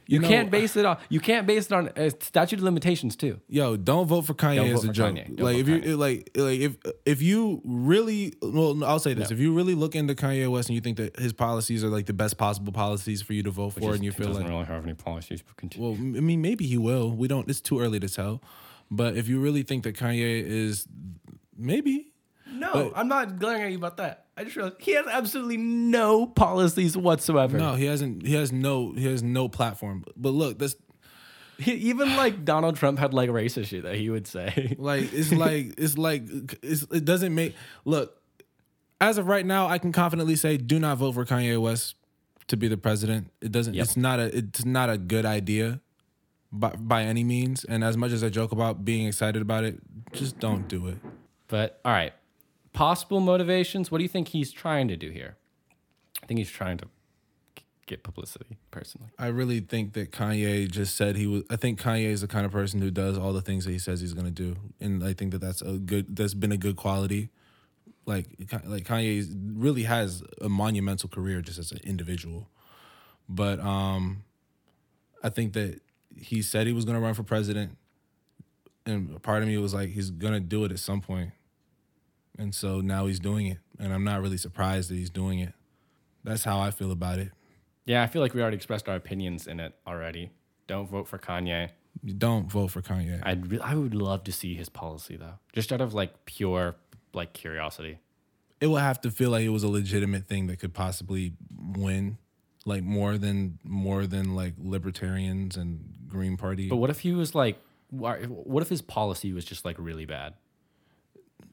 [0.08, 0.98] you know, can't base it on.
[1.10, 3.40] You can't base it on uh, statute of limitations too.
[3.48, 5.18] Yo, don't vote for Kanye Don't as a joke.
[5.38, 5.98] Like if you Kanye.
[5.98, 10.14] like like if if you really well, I'll say this: if you really look into
[10.14, 13.34] Kanye West and you think that his policies are like the best possible policies for
[13.34, 15.42] you to vote for, and you feel doesn't like, really have any policies.
[15.42, 15.88] But continue.
[15.88, 17.12] well, I mean, maybe he will.
[17.12, 17.50] We don't.
[17.50, 18.42] It's too early to tell.
[18.92, 20.88] But if you really think that Kanye is,
[21.58, 22.14] maybe
[22.52, 24.26] no, I'm not glaring at you about that.
[24.38, 27.58] I just realized he has absolutely no policies whatsoever.
[27.58, 28.26] no, he hasn't.
[28.26, 28.92] He has no.
[28.94, 30.04] He has no platform.
[30.18, 30.76] But look, this
[31.58, 34.76] He, even like Donald Trump had like racist shit that he would say.
[34.80, 36.24] Like it's like it's like
[36.62, 37.56] it's, it doesn't make
[37.86, 38.22] look.
[39.00, 41.96] As of right now, I can confidently say, do not vote for Kanye West
[42.48, 43.32] to be the president.
[43.42, 43.74] It doesn't.
[43.74, 43.84] Yep.
[43.84, 44.38] It's not a.
[44.38, 45.80] It's not a good idea,
[46.52, 47.64] by by any means.
[47.64, 49.80] And as much as I joke about being excited about it,
[50.12, 50.98] just don't do it.
[51.48, 52.14] But all right,
[52.76, 53.90] possible motivations.
[53.90, 55.38] What do you think he's trying to do here?
[56.22, 56.88] I think he's trying to
[57.88, 58.58] get publicity.
[58.72, 61.44] Personally, I really think that Kanye just said he was.
[61.50, 63.80] I think Kanye is the kind of person who does all the things that he
[63.80, 66.16] says he's going to do, and I think that that's a good.
[66.16, 67.30] That's been a good quality.
[68.06, 68.28] Like,
[68.66, 72.50] like Kanye really has a monumental career just as an individual,
[73.28, 74.24] but um,
[75.24, 75.82] I think that
[76.16, 77.78] he said he was going to run for president,
[78.86, 81.32] and part of me was like, he's going to do it at some point,
[82.38, 85.54] and so now he's doing it, and I'm not really surprised that he's doing it.
[86.24, 87.32] That's how I feel about it.
[87.86, 90.32] yeah, I feel like we already expressed our opinions in it already.
[90.68, 91.70] Don't vote for Kanye.
[92.04, 93.20] You don't vote for Kanye.
[93.24, 96.76] I'd re- I would love to see his policy though, just out of like pure
[97.14, 98.00] like curiosity.
[98.60, 101.34] it would have to feel like it was a legitimate thing that could possibly
[101.78, 102.18] win
[102.66, 107.34] like more than more than like libertarians and green party But what if he was
[107.36, 107.58] like,
[107.92, 110.34] what if his policy was just like really bad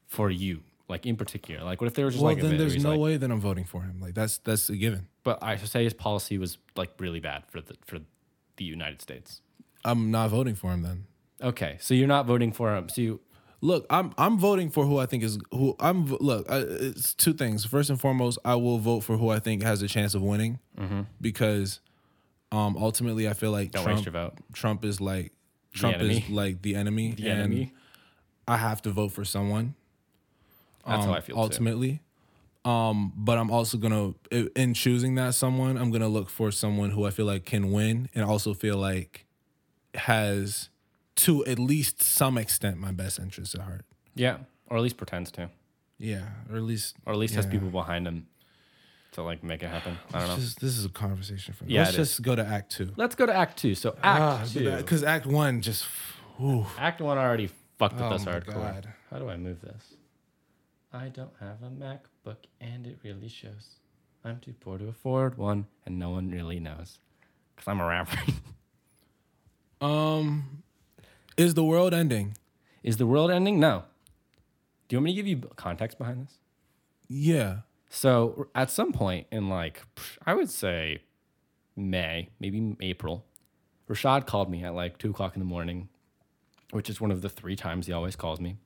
[0.07, 0.61] for you,
[0.93, 1.61] like in particular?
[1.69, 3.29] Like, what if there was just well like a then there's no like- way that
[3.33, 6.35] i'm voting for him like that's that's a given But I should say his policy
[6.43, 6.51] was
[6.81, 7.97] like really bad for the for
[8.57, 9.29] the United States.
[9.89, 10.99] i'm not voting for him then
[11.51, 12.85] Okay, so you're not voting for him.
[12.93, 13.13] So you,
[13.69, 16.57] look i'm i'm voting for who i think is who i'm look I,
[16.89, 19.87] it's two things first and foremost i will vote for who i think has a
[19.95, 20.53] chance of winning
[21.29, 21.69] because
[22.51, 23.75] um ultimately i feel like Mm-hmm.
[23.77, 24.33] don't trump waste your vote.
[24.61, 25.31] trump is like
[25.73, 27.73] trump is like the enemy The and enemy.
[28.47, 29.75] i have to vote for someone
[30.85, 31.35] That's how um, I feel.
[31.35, 31.41] too.
[31.41, 32.01] ultimately.
[32.65, 34.13] Um, but I'm also gonna
[34.55, 38.09] in choosing that someone, I'm gonna look for someone who I feel like can win
[38.15, 39.25] and also feel like
[39.95, 40.69] has
[41.15, 43.85] to at least some extent my best interests at heart.
[44.15, 45.49] Yeah, or at least pretends to,
[45.97, 48.27] Yeah, or at least or at least has people behind him
[49.11, 49.97] to like make it happen.
[50.13, 50.35] I don't know.
[50.37, 51.73] This, this is a conversation for me.
[51.73, 52.09] Yeah, Let's it is.
[52.09, 52.93] just go to Act Two.
[52.95, 53.75] Let's go to Act Two.
[53.75, 55.85] So Act Two, because Act One just.
[56.77, 58.53] Act One already fucked with Oh us hardcore.
[58.53, 58.93] God.
[59.11, 59.95] How do I move this?
[60.93, 63.77] I don't have a MacBook, and it really shows.
[64.23, 66.99] I'm too poor to afford one, and no one really knows,
[67.57, 68.19] cause I'm a rapper.
[69.81, 70.61] um,
[71.35, 72.37] is the world ending?
[72.83, 73.59] Is the world ending?
[73.59, 73.85] No.
[74.87, 76.37] Do you want me to give you context behind this?
[77.07, 77.61] Yeah.
[77.89, 79.81] So at some point in like
[80.25, 80.99] I would say
[81.75, 83.25] May, maybe April,
[83.89, 85.89] Rashad called me at like two o'clock in the morning,
[86.71, 88.57] which is one of the three times he always calls me.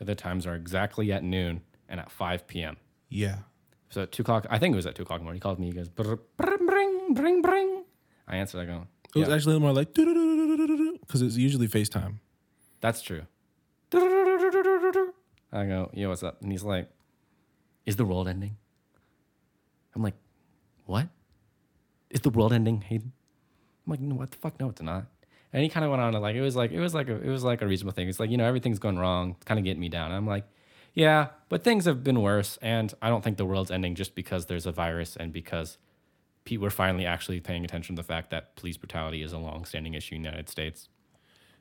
[0.00, 2.76] The times are exactly at noon and at five p.m.
[3.08, 3.40] Yeah.
[3.90, 5.38] So at two o'clock, I think it was at two o'clock in the morning.
[5.38, 5.66] He called me.
[5.66, 7.84] He goes, "Brr, bring, bring, bring, bring.
[8.26, 8.60] I answered.
[8.60, 12.14] I go, It was "Yeah, actually more like because it's usually FaceTime.
[12.80, 13.22] that's true.
[13.92, 16.40] I go, yo, what's up?
[16.42, 16.88] And he's like,
[17.84, 18.56] is the world ending?
[19.96, 20.14] I'm like,
[20.86, 21.08] what?
[22.08, 23.12] Is the world ending, Hayden?
[23.84, 24.60] I'm like, no, what the fuck?
[24.60, 25.06] No, it's not.
[25.52, 27.16] And he kind of went on to like, it was like, it was like a,
[27.16, 28.08] it was like a reasonable thing.
[28.08, 29.32] It's like, you know, everything's going wrong.
[29.36, 30.06] It's kind of getting me down.
[30.06, 30.44] And I'm like,
[30.94, 32.58] yeah, but things have been worse.
[32.62, 35.78] And I don't think the world's ending just because there's a virus and because
[36.44, 39.94] people are finally actually paying attention to the fact that police brutality is a long-standing
[39.94, 40.88] issue in the United States.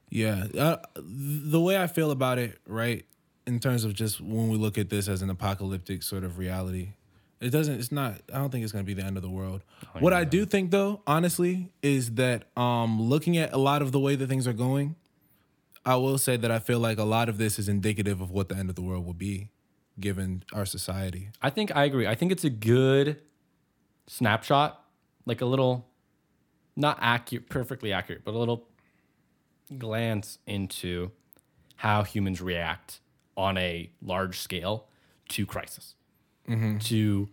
[0.10, 3.06] Yeah, uh, the way I feel about it, right,
[3.46, 6.94] in terms of just when we look at this as an apocalyptic sort of reality,
[7.42, 7.80] it doesn't.
[7.80, 8.22] It's not.
[8.34, 9.64] I don't think it's going to be the end of the world.
[9.96, 13.92] Oh, what I do think, though, honestly, is that um, looking at a lot of
[13.92, 14.96] the way that things are going,
[15.86, 18.50] I will say that I feel like a lot of this is indicative of what
[18.50, 19.50] the end of the world will be,
[20.00, 21.30] given our society.
[21.42, 22.08] I think I agree.
[22.08, 23.22] I think it's a good
[24.08, 24.84] snapshot,
[25.26, 25.88] like a little,
[26.76, 28.68] not accurate, perfectly accurate, but a little
[29.78, 31.12] glance into
[31.78, 33.00] how humans react
[33.38, 34.88] on a large scale
[35.30, 35.96] to crisis,
[36.50, 36.80] Mm-hmm.
[36.80, 37.30] to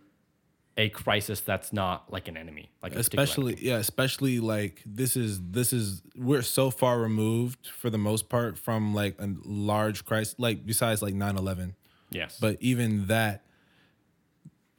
[0.77, 5.73] a crisis that's not like an enemy, like especially yeah especially like this is this
[5.73, 10.65] is we're so far removed for the most part from like a large crisis like
[10.67, 11.73] besides like 9-11
[12.11, 13.43] yes, but even that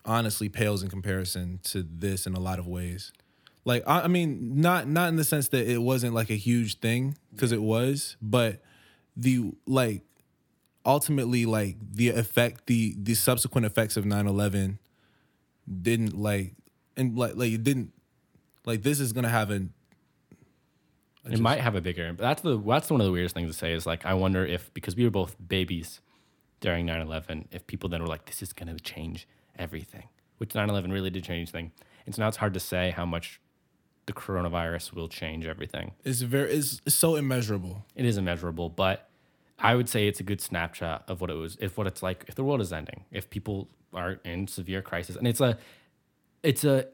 [0.05, 3.13] honestly pales in comparison to this in a lot of ways.
[3.65, 6.79] Like i, I mean not not in the sense that it wasn't like a huge
[6.79, 8.63] thing because it was but
[9.17, 10.03] the like
[10.85, 14.79] ultimately like the effect the the subsequent effects of 9-11
[15.83, 16.55] didn't like
[16.97, 17.93] and like like it didn't
[18.65, 19.73] like this is gonna have an
[21.31, 22.13] it might have a bigger.
[22.13, 24.45] But that's the that's one of the weirdest things to say is like I wonder
[24.45, 26.01] if because we were both babies
[26.61, 30.93] during 9/11, if people then were like this is going to change everything, which 9/11
[30.93, 31.73] really did change things.
[32.07, 33.41] And so now it's hard to say how much
[34.07, 35.93] the coronavirus will change everything.
[36.05, 39.08] it's very it's, it's so immeasurable It is immeasurable, but
[39.59, 42.25] I would say it's a good snapshot of what it was, if what it's like,
[42.29, 45.59] if the world is ending, if people are in severe crisis, and it's a,
[46.43, 46.87] it's a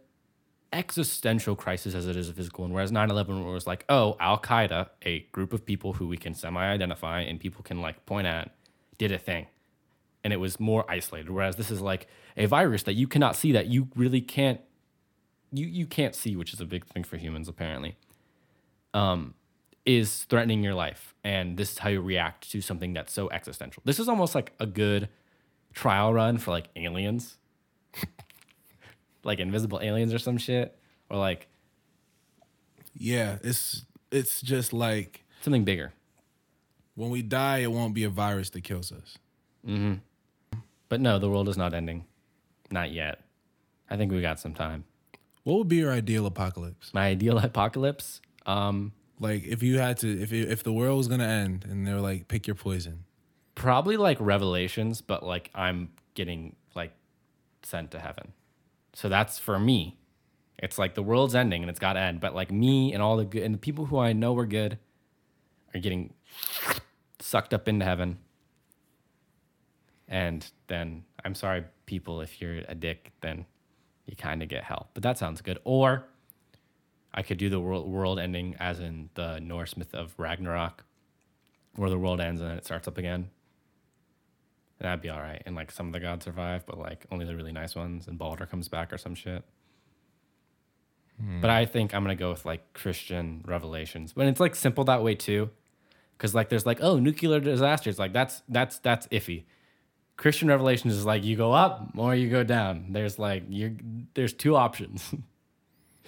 [0.73, 2.73] existential crisis as it is a physical one.
[2.73, 7.21] Whereas 9/11 was like, oh, Al Qaeda, a group of people who we can semi-identify
[7.21, 8.55] and people can like point at,
[8.99, 9.47] did a thing,
[10.23, 11.31] and it was more isolated.
[11.31, 14.61] Whereas this is like a virus that you cannot see, that you really can't,
[15.53, 17.97] you you can't see, which is a big thing for humans apparently
[18.95, 19.35] um,
[19.87, 23.83] is threatening your life and this is how you react to something that's so existential.
[23.85, 25.09] This is almost like a good
[25.75, 27.37] trial run for like aliens.
[29.23, 30.77] Like invisible aliens or some shit
[31.09, 31.49] or like
[32.95, 35.93] yeah it's it's just like something bigger.
[36.95, 39.17] when we die it won't be a virus that kills us.
[39.67, 39.95] Mm-hmm.
[40.91, 42.05] but no the world is not ending.
[42.71, 43.21] Not yet.
[43.89, 44.85] I think we got some time.
[45.45, 46.93] What would be your ideal apocalypse?
[46.93, 48.21] My ideal apocalypse?
[48.45, 52.01] Um like if you had to if if the world was gonna end and they're
[52.01, 53.05] like pick your poison.
[53.55, 56.93] Probably like revelations but like i'm getting like
[57.63, 58.33] sent to heaven.
[58.93, 59.99] So that's for me.
[60.59, 63.17] It's like the world's ending and it's got to end but like me and all
[63.17, 64.79] the good and the people who i know are good
[65.75, 66.15] are getting
[67.21, 68.19] sucked up into heaven.
[70.09, 73.47] And then i'm sorry people if you're a dick then
[74.07, 74.91] you kind of get hell.
[74.95, 75.59] But that sounds good.
[75.65, 76.07] Or
[77.15, 80.85] i could do the world, world ending as in the norse myth of ragnarok
[81.77, 83.31] where the world ends and then it starts up again
[84.85, 85.43] That'd be all right.
[85.47, 88.09] And like some of the gods survive, but like only the really nice ones.
[88.09, 89.43] And Balder comes back or some shit.
[91.21, 91.41] Hmm.
[91.41, 94.13] But I think I'm gonna go with like Christian revelations.
[94.13, 95.51] But it's like simple that way too,
[96.17, 97.99] because like there's like oh nuclear disasters.
[97.99, 99.45] Like that's that's that's iffy.
[100.17, 102.87] Christian revelations is like you go up or you go down.
[102.91, 103.77] There's like you
[104.15, 105.15] there's two options.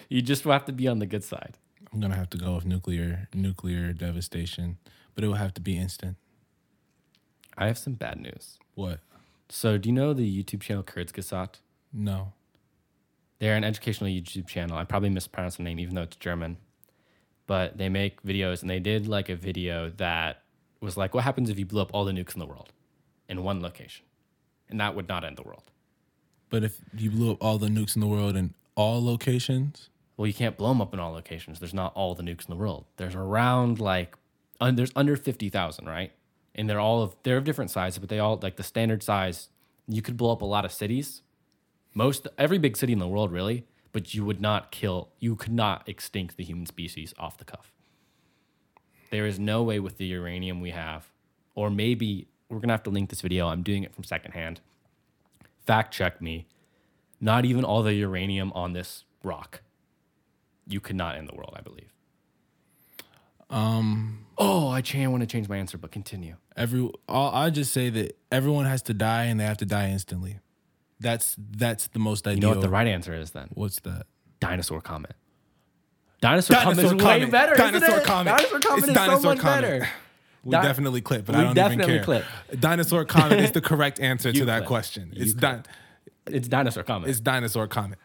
[0.09, 1.57] you just have to be on the good side.
[1.93, 4.79] i'm gonna have to go with nuclear nuclear devastation
[5.15, 6.17] but it will have to be instant
[7.59, 8.59] I have some bad news.
[8.75, 9.01] what
[9.49, 11.61] So do you know the YouTube channel Kurzgesagt?
[11.93, 12.33] no
[13.39, 14.77] They're an educational YouTube channel.
[14.77, 16.59] I probably mispronounced the name, even though it's German.
[17.47, 20.43] But they make videos, and they did like a video that
[20.81, 22.73] was like, what happens if you blew up all the nukes in the world
[23.29, 24.05] in one location?
[24.69, 25.71] And that would not end the world.
[26.51, 30.27] but if you blew up all the nukes in the world in all locations Well,
[30.27, 31.59] you can't blow them up in all locations.
[31.59, 32.87] There's not all the nukes in the world.
[32.97, 34.17] There's around like,
[34.61, 36.13] un- there's under 50,000, right?
[36.55, 39.49] And they're all of, they're of different sizes, but they all, like the standard size,
[39.87, 41.23] you could blow up a lot of cities.
[41.93, 45.53] Most, every big city in the world, really, but you would not kill, you could
[45.53, 47.73] not extinct the human species off the cuff.
[49.11, 51.11] There is no way with the uranium we have,
[51.55, 53.49] or maybe we're gonna have to link this video.
[53.49, 54.61] I'm doing it from secondhand.
[55.65, 56.47] Fact check me.
[57.21, 59.63] Not even all the uranium on this rock.
[60.69, 61.93] You could not end the world, I believe.
[63.51, 64.27] Um.
[64.39, 66.37] Oh, I cha- want to change my answer, but continue.
[66.57, 69.89] every all, i just say that everyone has to die and they have to die
[69.91, 70.39] instantly
[71.01, 73.49] that's that's the most ideal You know what the right answer is then?
[73.55, 74.07] what's that
[74.41, 75.15] Dinosaur Comet.
[76.21, 77.55] Dinosaur, Comet is way better.
[77.55, 78.05] Dinosaur it?
[78.07, 79.89] Dinosaur Comet It's is Dinosaur so much better.
[80.45, 82.23] We Di- definitely clip, but I don't definitely even care.
[82.49, 82.61] clip.
[82.61, 84.69] Dinosaur Comet is the correct answer to that clip.
[84.69, 85.11] question.
[85.15, 85.65] You It's clip.
[86.27, 87.09] di- It's Dinosaur Comet.
[87.11, 87.99] it's Dinosaur Comet.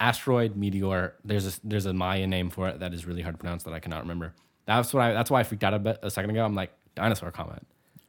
[0.00, 1.14] Asteroid meteor.
[1.24, 3.74] There's a there's a Mayan name for it that is really hard to pronounce that
[3.74, 4.34] I cannot remember.
[4.66, 6.44] That's what I that's why I freaked out a bit a second ago.
[6.44, 7.66] I'm like dinosaur comet.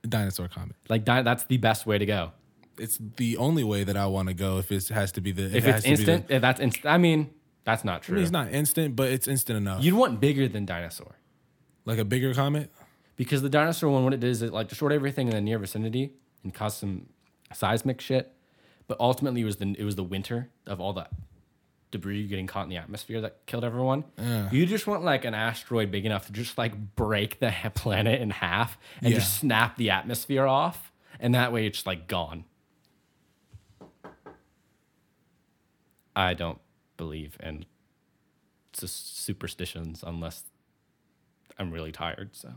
[0.08, 0.76] Dinosaur Comet.
[0.88, 2.32] Like di- that's the best way to go.
[2.78, 5.46] It's the only way that I want to go if it has to be the.
[5.46, 6.86] If it has it's to be the- instant, if that's instant.
[6.86, 7.32] I mean,
[7.64, 8.16] that's not I true.
[8.16, 9.84] mean, it's not instant, but it's instant enough.
[9.84, 11.16] You'd want bigger than dinosaur
[11.86, 12.72] like a bigger comet.
[13.16, 15.58] because the dinosaur one, what it did is it like destroyed everything in the near
[15.58, 16.12] vicinity
[16.44, 17.08] and caused some
[17.52, 18.32] seismic shit.
[18.88, 21.10] But ultimately, it was the it was the winter of all that
[21.91, 24.04] debris getting caught in the atmosphere that killed everyone.
[24.17, 24.50] Yeah.
[24.52, 28.30] You just want like an asteroid big enough to just like break the planet in
[28.32, 29.19] half and Yeah.
[29.19, 32.45] just snap the atmosphere off, and that way it's like gone.
[36.15, 36.60] I don't
[36.98, 37.65] believe in
[38.74, 40.43] superstitions unless
[41.58, 42.36] I'm really tired.
[42.36, 42.54] So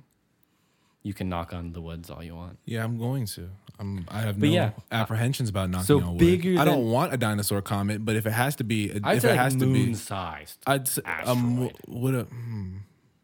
[1.02, 2.58] you can knock on the woods all you want.
[2.64, 3.48] Yeah, I'm going to.
[3.78, 6.18] I'm, I have But no yeah, apprehensions about knocking so on wood.
[6.18, 9.22] bigger I don't want a dinosaur comet, but if it has to be, I'd if
[9.22, 10.58] say it like has to be, moon-sized.
[10.66, 12.14] I'd say a mo- asteroid.
[12.14, 12.76] a hmm,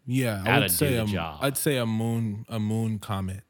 [0.07, 1.39] yeah, I That'd would say a, job.
[1.43, 3.43] I'd say a moon a moon comet.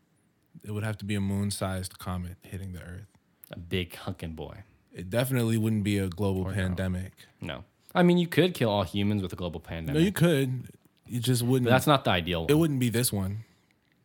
[0.65, 3.07] It would have to be a moon-sized comet hitting the Earth.
[3.51, 4.63] a big hunkin' boy.
[4.95, 7.13] It definitely wouldn't be a global pandemic.
[7.43, 10.01] No, I mean you could kill all humans with a global pandemic.
[10.01, 10.69] No, you could.
[11.07, 11.67] You just wouldn't.
[11.67, 12.47] but that's not the ideal.
[12.49, 13.45] it wouldn't be this one.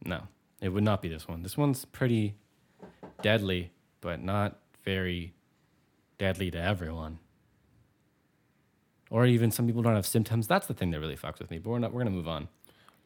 [0.06, 0.24] No,
[0.62, 1.44] it would not be this one.
[1.44, 2.36] This one's pretty
[3.22, 5.34] deadly, but not very
[6.18, 7.20] deadly to everyone.
[9.10, 10.48] Or even some people don't have symptoms.
[10.48, 11.58] That's the thing that really fucks with me.
[11.58, 11.92] But we're not.
[11.94, 12.48] We're gonna move on.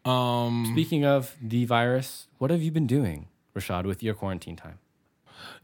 [0.06, 4.80] Um, Speaking of the virus, what have you been doing, Rashad, with your quarantine time?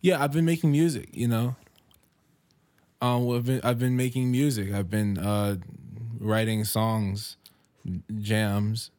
[0.01, 1.09] yeah, I've been making music.
[1.11, 1.55] You know,
[3.01, 4.71] um, well, I've been I've been making music.
[4.73, 5.57] I've been uh,
[6.19, 7.35] writing songs,
[8.17, 8.91] jams,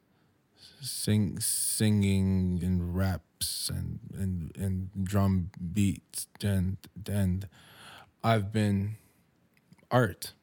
[0.81, 7.47] sing singing and raps and and and drum beats and and
[8.23, 8.97] I've been
[9.89, 10.33] art.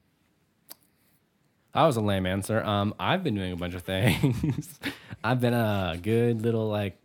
[1.73, 2.63] That was a lame answer.
[2.63, 4.79] Um, I've been doing a bunch of things.
[5.23, 6.97] I've been a good little like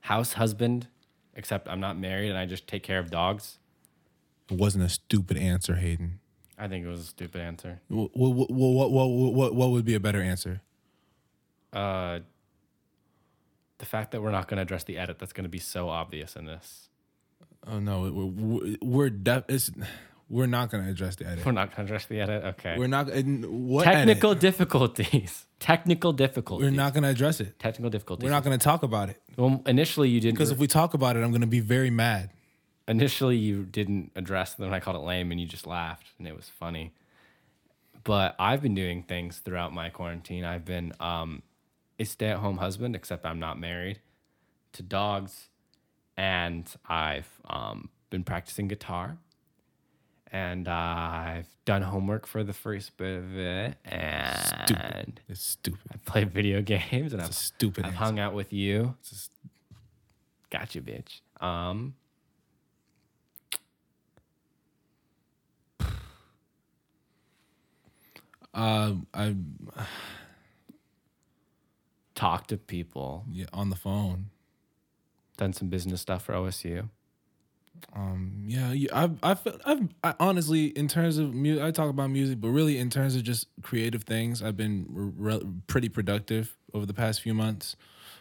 [0.00, 0.88] house husband,
[1.34, 3.58] except I'm not married and I just take care of dogs.
[4.50, 6.20] It wasn't a stupid answer, Hayden.
[6.58, 7.80] I think it was a stupid answer.
[7.88, 10.60] What what what what what, what would be a better answer?
[11.72, 12.20] Uh,
[13.80, 15.88] the fact that we're not going to address the edit that's going to be so
[15.88, 16.88] obvious in this.
[17.66, 19.70] Oh no, we're we're def- it's,
[20.30, 21.44] we're not gonna address the edit.
[21.44, 22.44] We're not going to address the edit.
[22.44, 22.76] Okay.
[22.78, 24.40] We're not what Technical edit?
[24.40, 25.44] difficulties.
[25.58, 26.64] Technical difficulties.
[26.70, 27.58] We're not gonna address it.
[27.58, 28.24] Technical difficulties.
[28.24, 30.36] We're not gonna talk about it Well, initially you didn't.
[30.36, 32.30] because if we talk about it, I'm gonna be very mad.
[32.88, 34.72] initially you didn't address them.
[34.72, 36.94] I called it lame, and you just laughed, and it was funny.
[38.04, 40.44] But I've been doing things throughout my quarantine.
[40.46, 41.42] I've been um,
[42.00, 44.00] a stay-at-home husband, except I'm not married,
[44.72, 45.48] to dogs,
[46.16, 49.18] and I've um, been practicing guitar,
[50.32, 54.36] and I've done homework for the first bit of it, and
[54.66, 55.20] Stupid.
[55.28, 55.80] It's stupid.
[55.92, 57.84] I've played video games, and It's I've, stupid.
[57.84, 58.04] I've answer.
[58.04, 58.94] hung out with you.
[59.00, 59.32] It's just-
[60.50, 61.20] Gotcha, bitch.
[61.40, 61.94] Um,
[68.52, 69.36] Uh, I
[72.20, 74.26] talk to people, yeah, on the phone.
[75.38, 76.90] done some business stuff for OSU.
[77.96, 82.10] Um, yeah, yeah, I've, I've, I've, I honestly, in terms of music, I talk about
[82.10, 86.84] music, but really in terms of just creative things, I've been re- pretty productive over
[86.84, 87.74] the past few months.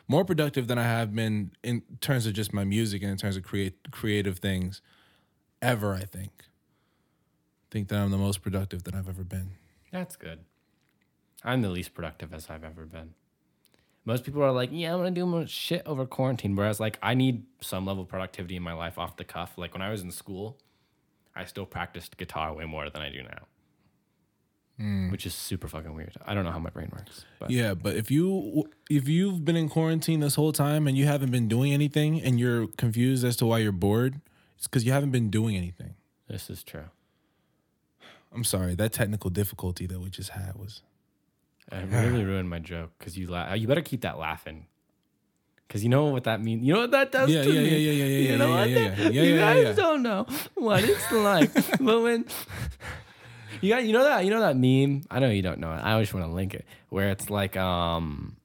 [0.08, 3.36] More productive than I have been in terms of just my music and in terms
[3.36, 4.82] of create creative things
[5.62, 5.94] ever.
[5.94, 6.32] I think.
[7.70, 9.52] Think that I'm the most productive that I've ever been.
[9.92, 10.40] That's good.
[11.44, 13.14] I'm the least productive as I've ever been.
[14.10, 16.56] Most people are like, yeah, I'm gonna do more shit over quarantine.
[16.56, 19.56] Whereas, like, I need some level of productivity in my life off the cuff.
[19.56, 20.58] Like, when I was in school,
[21.36, 23.43] I still practiced guitar way more than I do now,
[24.80, 25.12] hmm.
[25.12, 26.17] which is super fucking weird.
[26.26, 27.24] I don't know how my brain works.
[27.38, 31.06] But Yeah, but if you if you've been in quarantine this whole time and you
[31.06, 34.22] haven't been doing anything and you're confused as to why you're bored,
[34.58, 35.93] it's because you haven't been doing anything.
[36.28, 36.90] this is true.
[38.34, 40.81] I'm sorry, that technical difficulty that we just had was
[41.72, 44.65] I really ruined my joke because you You better keep that laughing.
[45.70, 46.63] Cause you know what that means.
[46.63, 47.70] You know what that does Yeah, to yeah, me.
[47.70, 49.74] yeah, yeah, yeah, yeah, You know yeah, yeah, that- yeah, yeah, you yeah, guys yeah.
[49.74, 51.54] don't know what it's like.
[51.80, 52.26] but when
[53.62, 55.04] you got, you know that, you know that meme.
[55.12, 55.78] I know you don't know it.
[55.78, 58.36] I always want to link it where it's like, um,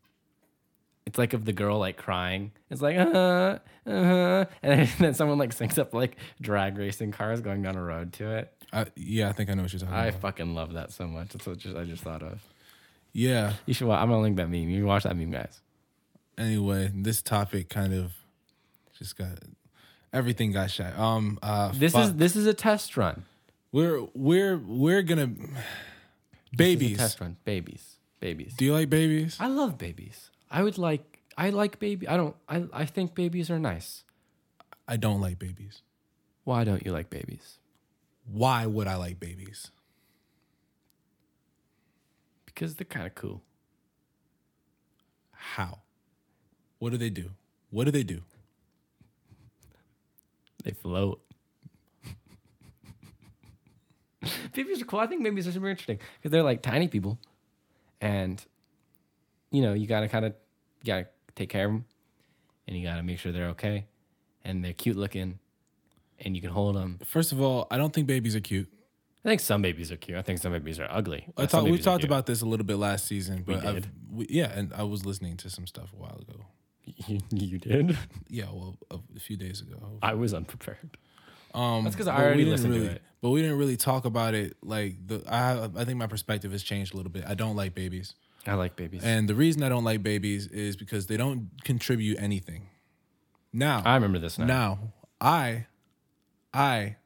[1.07, 2.53] it's like of the girl like crying.
[2.71, 7.13] It's like, uh, uh, huh, and then, then someone like syncs up like drag racing
[7.13, 8.53] cars going down a road to it.
[8.71, 10.19] I, yeah, I think I know what you're talking I about.
[10.19, 11.31] I fucking love that so much.
[11.31, 12.43] That's what just I just thought of.
[13.15, 13.55] Yeah.
[13.65, 13.87] You should.
[13.87, 14.69] Watch, I'm gonna link that meme.
[14.69, 15.61] You can watch that meme, guys.
[16.37, 18.13] Anyway, this topic kind of
[18.99, 19.39] just got
[20.13, 20.99] everything got shot.
[20.99, 21.39] Um.
[21.43, 21.73] Uh.
[21.75, 22.05] This fuck.
[22.05, 23.25] is this is a test run.
[23.73, 25.55] we're we're we're gonna This is
[26.53, 26.99] a babies.
[26.99, 27.37] test run.
[27.45, 27.97] Babies.
[28.21, 28.55] Babies.
[28.57, 29.37] Do you like babies?
[29.39, 30.31] I love babies.
[30.51, 31.21] I would like.
[31.39, 32.09] I like baby.
[32.09, 32.35] I don't.
[32.49, 32.65] I.
[32.73, 34.03] I think babies are nice.
[34.89, 35.83] I don't like babies.
[36.45, 37.59] Why don't you like babies?
[38.27, 39.71] Why would I like babies?
[42.55, 43.43] Because they're kind of cool.
[45.33, 45.81] How?
[46.79, 47.31] What do they do?
[47.71, 48.23] What do they do?
[50.63, 51.21] They float.
[54.55, 55.01] babies are cool.
[55.01, 57.19] I think babies are super interesting because they're like tiny people,
[58.01, 58.43] and
[59.51, 60.35] you know you gotta kind of
[60.85, 61.85] gotta take care of them,
[62.67, 63.87] and you gotta make sure they're okay,
[64.45, 65.39] and they're cute looking,
[66.21, 66.99] and you can hold them.
[67.05, 68.73] First of all, I don't think babies are cute.
[69.25, 70.19] I think some babies are cute.
[70.19, 71.27] I think some babies are ugly.
[71.37, 73.91] I thought we talked about this a little bit last season, but I've- did.
[74.11, 76.45] we, yeah, and I was listening to some stuff a while ago.
[77.07, 77.97] You, you did.
[78.29, 79.99] Yeah, well, a, a few days ago.
[80.03, 80.99] I was unprepared.
[81.55, 83.03] Um, That's 'cause I we already didn't listened to really, it.
[83.23, 84.57] But we didn't really talk about it.
[84.63, 87.25] Like the, I, I think my perspective has changed a little bit.
[87.27, 88.15] I don't like babies,
[88.47, 89.03] I like babies.
[89.05, 92.69] and the reason I don't like babies is because they don't contribute anything.
[93.53, 94.45] Now, I remember this now.
[94.47, 94.79] now,
[95.21, 95.67] I,
[96.53, 96.97] I,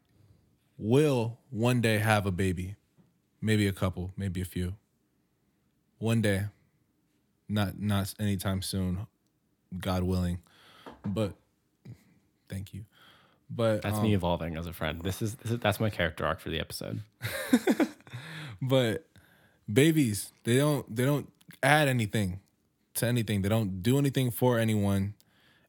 [0.79, 2.77] will one day have a baby,
[3.41, 4.75] maybe a couple, maybe a few.
[5.99, 6.45] One day,
[7.49, 9.07] not not anytime soon,
[9.79, 10.39] God willing.
[11.05, 11.33] But
[12.49, 12.85] thank you.
[13.51, 15.01] But That's um, me evolving as a friend.
[15.03, 17.01] This is, this is that's my character arc for the episode.
[18.63, 19.07] but
[19.73, 21.31] babies they don't they don't
[21.63, 22.41] add anything
[22.95, 25.15] to anything they don't do anything for anyone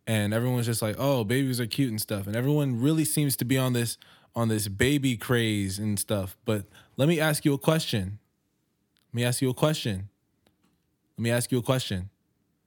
[0.08, 3.44] and everyone's just like oh babies are cute and stuff and everyone really seems to
[3.44, 3.98] be on this
[4.36, 6.66] on this baby craze and stuff but
[7.00, 8.20] let me ask you a question.
[9.14, 10.10] Let me ask you a question.
[11.18, 12.10] Let me ask you a question.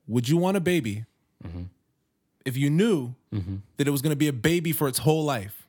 [0.09, 1.05] Would you want a baby
[1.47, 1.65] mm-hmm.
[2.47, 3.57] if you knew mm-hmm.
[3.77, 5.69] that it was going to be a baby for its whole life?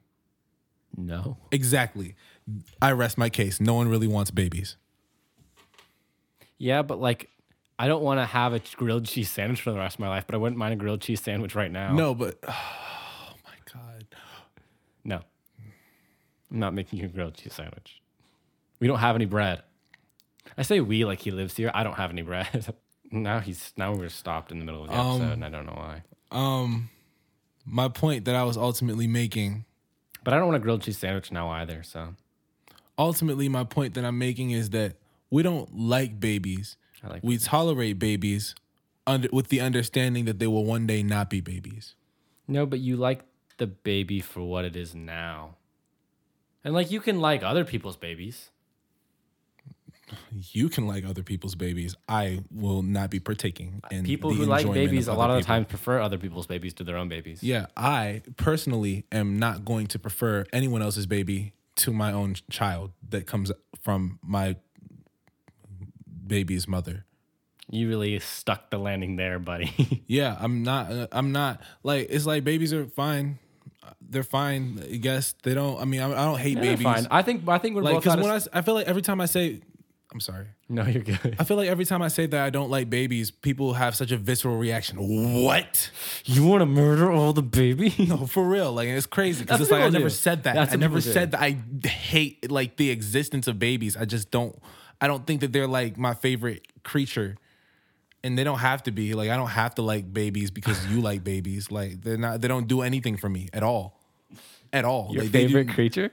[0.96, 1.36] No.
[1.52, 2.16] exactly.
[2.82, 3.60] I rest my case.
[3.60, 4.78] No one really wants babies.
[6.58, 7.30] Yeah, but like,
[7.78, 10.24] I don't want to have a grilled cheese sandwich for the rest of my life,
[10.26, 11.92] but I wouldn't mind a grilled cheese sandwich right now.
[11.92, 14.06] No, but oh my god.
[15.04, 15.20] No.
[16.54, 18.02] I'm not making you a grilled cheese sandwich.
[18.80, 19.64] We don't have any bread.
[20.58, 21.72] I say we like he lives here.
[21.74, 22.74] I don't have any bread.
[23.12, 25.74] now he's now we're stopped in the middle of the episode, and I don't know
[25.74, 26.04] why.
[26.32, 26.90] Um
[27.66, 29.66] my point that I was ultimately making,
[30.24, 31.82] But I don't want a grilled cheese sandwich now either.
[31.82, 32.16] So
[33.00, 34.96] ultimately my point that I'm making is that
[35.30, 36.78] we don't like babies.
[37.04, 37.24] I like.
[37.24, 38.54] We tolerate babies
[39.08, 41.96] under with the understanding that they will one day not be babies.
[42.48, 43.22] No, but you like
[43.58, 45.56] the baby for what it is now.
[46.64, 48.50] And like you can like other people's babies.
[50.52, 51.96] You can like other people's babies.
[52.08, 55.56] I will not be partaking in People who like babies a lot of the people.
[55.56, 57.42] times prefer other people's babies to their own babies.
[57.42, 62.92] Yeah, I personally am not going to prefer anyone else's baby to my own child
[63.10, 63.52] that comes
[63.82, 64.58] from my
[66.28, 67.06] baby's mother.
[67.70, 70.04] You really stuck the landing there, buddy.
[70.06, 70.92] Yeah, I'm not.
[70.92, 73.40] Uh, I'm not like it's like babies are fine.
[74.02, 74.80] They're fine.
[74.92, 75.80] I guess they don't.
[75.80, 76.84] I mean, I, I don't hate They're babies.
[76.84, 77.08] fine.
[77.10, 79.02] I think I think we're Like, both because of when I, I feel like every
[79.02, 79.62] time I say,
[80.14, 80.46] I'm sorry.
[80.70, 81.36] No, you're good.
[81.40, 84.12] I feel like every time I say that I don't like babies, people have such
[84.12, 84.98] a visceral reaction.
[85.44, 85.90] What?
[86.26, 87.98] You want to murder all the babies?
[88.08, 88.72] No, for real.
[88.74, 90.54] Like it's crazy because it's like I people never said that.
[90.56, 91.14] That's I never people do.
[91.14, 91.58] said that I
[91.88, 93.98] hate like the existence of babies.
[93.98, 94.58] I just don't.
[95.02, 97.36] I don't think that they're like my favorite creature,
[98.24, 99.14] and they don't have to be.
[99.14, 101.72] Like I don't have to like babies because you like babies.
[101.72, 102.42] Like they're not.
[102.42, 104.00] They don't do anything for me at all,
[104.72, 105.10] at all.
[105.12, 106.12] Your like, favorite do- creature?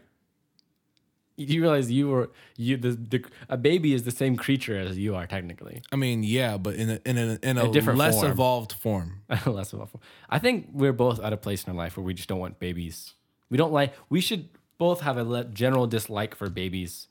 [1.36, 5.14] You realize you were you the, the a baby is the same creature as you
[5.14, 5.80] are technically.
[5.90, 8.30] I mean, yeah, but in a in a in a, different less form.
[8.30, 9.22] evolved form.
[9.46, 9.88] Less of a.
[10.28, 12.58] I think we're both at a place in our life where we just don't want
[12.58, 13.14] babies.
[13.48, 13.94] We don't like.
[14.10, 17.06] We should both have a general dislike for babies.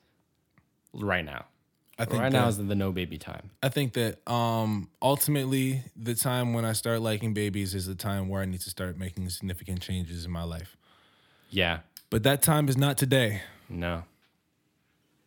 [0.94, 1.46] Right now,
[2.00, 3.50] I think right that, now is the no baby time.
[3.62, 8.30] I think that um ultimately the time when I start liking babies is the time
[8.30, 10.78] where I need to start making significant changes in my life.
[11.50, 11.80] Yeah,
[12.10, 13.42] But that time is not today.
[13.68, 14.04] no.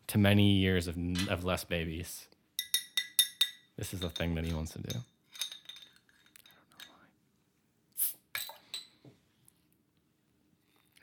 [0.09, 0.97] To many years of
[1.29, 2.27] of less babies.
[3.77, 4.89] This is the thing that he wants to do.
[4.89, 4.93] I
[6.55, 6.93] don't know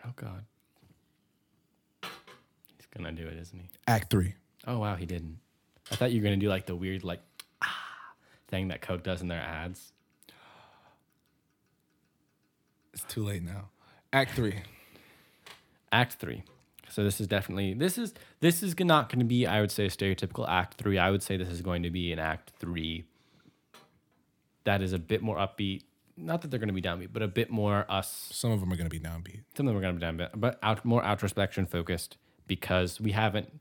[0.03, 0.09] why.
[0.09, 0.45] Oh God.
[2.77, 3.69] He's gonna do it, isn't he?
[3.87, 4.33] Act three.
[4.67, 5.39] Oh wow, he didn't.
[5.91, 7.21] I thought you were gonna do like the weird like
[7.61, 8.13] ah
[8.47, 9.91] thing that Coke does in their ads.
[12.93, 13.69] It's too late now.
[14.11, 14.55] Act three.
[15.91, 16.43] Act three.
[16.89, 19.85] So this is definitely this is this is not going to be I would say
[19.85, 20.97] a stereotypical act 3.
[20.97, 23.05] I would say this is going to be an act 3
[24.69, 25.81] that is a bit more upbeat.
[26.17, 28.71] Not that they're going to be downbeat, but a bit more us Some of them
[28.71, 29.41] are going to be downbeat.
[29.55, 32.17] some of them are going to be downbeat, but out more outrospection focused
[32.47, 33.59] because we haven't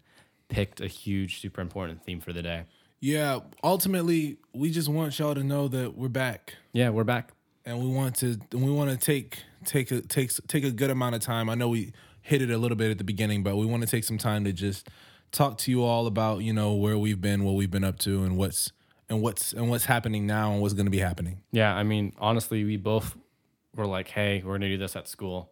[0.49, 2.64] picked a huge super important theme for the day.
[3.01, 7.30] Yeah, ultimately, we just want y'all to know that we're back, Yeah, we're back.
[7.64, 11.14] and we want to we want to take take a takes take a good amount
[11.14, 11.49] of time.
[11.49, 11.92] I know we
[12.22, 14.44] hit it a little bit at the beginning, but we want to take some time
[14.44, 14.88] to just
[15.30, 18.24] talk to you all about you know where we've been, what we've been up to,
[18.24, 18.72] and what's
[19.09, 21.42] and what's and what's happening now and what's going to be happening.
[21.53, 23.16] Yeah, I mean, honestly, we both
[23.76, 25.51] were like, "Hey, we're gonna do this at school,"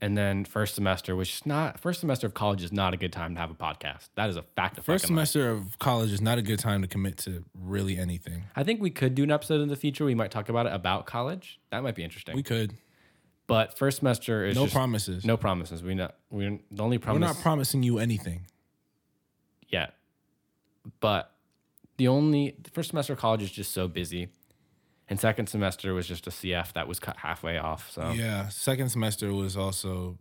[0.00, 3.12] and then first semester, which is not first semester of college, is not a good
[3.12, 4.08] time to have a podcast.
[4.14, 5.28] That is a fact of First fucking life.
[5.28, 8.44] semester of college is not a good time to commit to really anything.
[8.54, 10.04] I think we could do an episode in the future.
[10.04, 11.58] We might talk about it about college.
[11.70, 12.34] That might be interesting.
[12.36, 12.74] We could.
[13.46, 15.24] but first semester is No just- promises.
[15.24, 15.82] No promises.
[15.82, 17.20] We know we the only promise.
[17.20, 18.46] We're not promising you anything.
[19.68, 19.94] yet.
[21.00, 21.32] But
[21.96, 24.28] the only the first semester of college is just so busy,
[25.08, 27.90] and second semester was just a CF that was cut halfway off.
[27.90, 30.16] So Yeah, second semester was also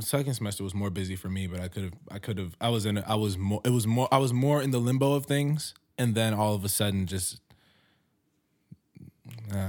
[0.00, 2.68] second semester was more busy for me, but I could have I could have I
[2.70, 5.26] was in I was more it was more I was more in the limbo of
[5.26, 7.40] things, and then all of a sudden just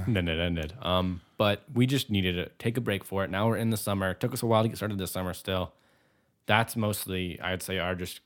[0.06, 0.74] And then it ended.
[0.82, 3.30] Um, but we just needed to take a break for it.
[3.30, 4.10] Now we're in the summer.
[4.10, 5.72] It took us a while to get started this summer still.
[6.46, 8.20] That's mostly I'd say our just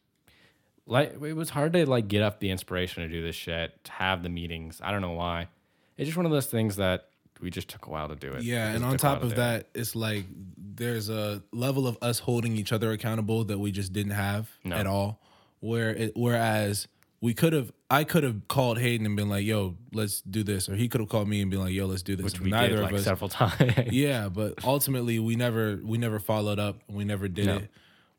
[0.86, 3.92] like it was hard to like get up the inspiration to do this shit, to
[3.92, 4.80] have the meetings.
[4.82, 5.48] I don't know why.
[5.96, 7.08] It's just one of those things that
[7.40, 8.42] we just took a while to do it.
[8.42, 9.36] yeah, and on took a while top of it.
[9.36, 10.24] that, it's like
[10.56, 14.76] there's a level of us holding each other accountable that we just didn't have No.
[14.76, 15.20] at all.
[15.60, 16.88] Where it whereas
[17.20, 20.68] we could have I could have called Hayden and been like, "Yo, let's do this,"
[20.68, 22.50] or he could have called me and been like, "Yo, let's do this." which we
[22.50, 23.92] Neither did of like us several times.
[23.92, 26.80] yeah, but ultimately we never we never followed up.
[26.88, 27.56] And we never did No.
[27.58, 27.70] it.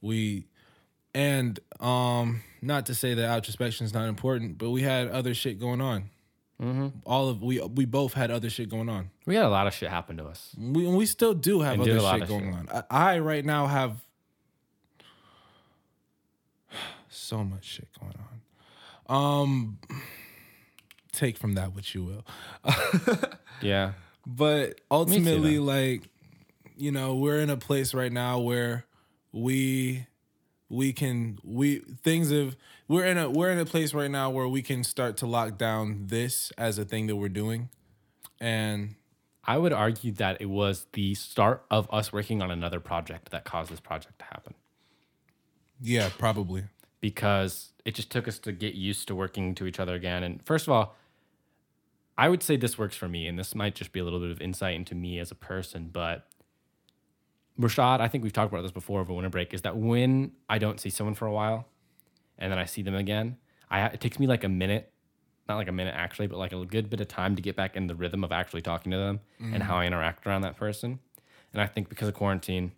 [0.02, 0.48] We
[1.14, 5.60] and um not to say that Outrospection is not important, but we had other shit
[5.60, 6.10] going on.
[6.62, 6.88] Mm-hmm.
[7.06, 9.10] All of we we both had other shit going on.
[9.26, 10.56] We had a lot of shit happen to us.
[10.58, 12.72] We we still do have And other lot shit going shit.
[12.72, 12.84] on.
[12.90, 13.98] I, I right now have
[17.10, 18.14] so much shit going
[19.10, 19.16] on.
[19.44, 19.78] Um
[21.12, 22.26] take from that what you will.
[23.62, 23.94] Yeah.
[24.28, 26.04] but ultimately like
[26.76, 28.86] you know we're in a place right now where
[29.32, 30.08] we
[30.70, 32.56] we can we things have
[32.88, 35.58] we're in a we're in a place right now where we can start to lock
[35.58, 37.70] down this as a thing that we're doing
[38.40, 38.96] and
[39.48, 43.44] I would argue that it was the start of us working on another project that
[43.44, 44.56] caused this project to happen.
[45.82, 46.64] yeah probably
[47.06, 50.24] because it just took us to get used to working to each other again.
[50.24, 50.96] And first of all,
[52.18, 54.32] I would say this works for me, and this might just be a little bit
[54.32, 56.28] of insight into me as a person, but
[57.60, 60.58] Rashad, I think we've talked about this before over winter break, is that when I
[60.58, 61.68] don't see someone for a while
[62.38, 63.38] and then I see them again,
[63.70, 64.92] I it takes me like a minute,
[65.48, 67.76] not like a minute actually, but like a good bit of time to get back
[67.76, 71.00] in the rhythm of actually talking to them and how I interact around that person.
[71.54, 72.74] And I think because of quarantine,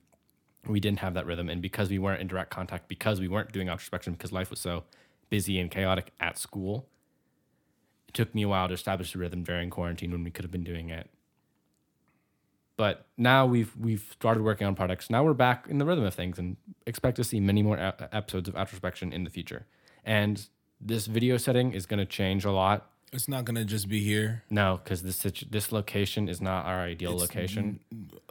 [0.68, 3.52] we didn't have that rhythm and because we weren't in direct contact because we weren't
[3.52, 4.84] doing Outrospection because life was so
[5.30, 6.88] busy and chaotic at school
[8.08, 10.52] it took me a while to establish a rhythm during quarantine when we could have
[10.52, 11.10] been doing it
[12.78, 15.10] but now we've we've started working on products.
[15.10, 16.56] Now we're back in the rhythm of things and
[16.86, 19.66] expect to see many more ep- episodes of Outrospection in the future.
[20.06, 20.48] And
[20.80, 22.90] this video setting is going to change a lot.
[23.14, 24.44] It's not gonna just be here?
[24.50, 27.80] No because this situ- this location is not our ideal It's location.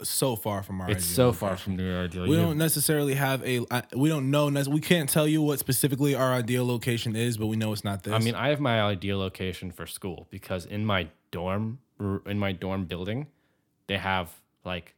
[0.03, 1.39] so far from our it's ideal so location.
[1.49, 4.81] far from the ideal we don't necessarily have a I- we don't know nec- we
[4.81, 8.13] can't tell you what specifically our ideal location is but we know it's not this.
[8.13, 12.39] I mean, I have my ideal location for school because in my dorm, r- in
[12.39, 13.29] my dorm building,
[13.87, 14.31] they have
[14.65, 14.95] like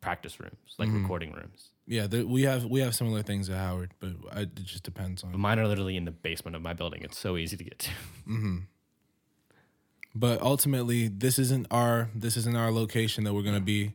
[0.00, 1.02] practice rooms, like Mm-hmm.
[1.02, 1.68] recording rooms.
[1.86, 5.22] yeah there, we have we have similar things at howard but I, it just depends
[5.24, 7.02] on But mine are literally in the basement of my building.
[7.02, 7.90] It's so easy to get to.
[10.14, 13.94] but ultimately this isn't our this isn't our location that we're gonna be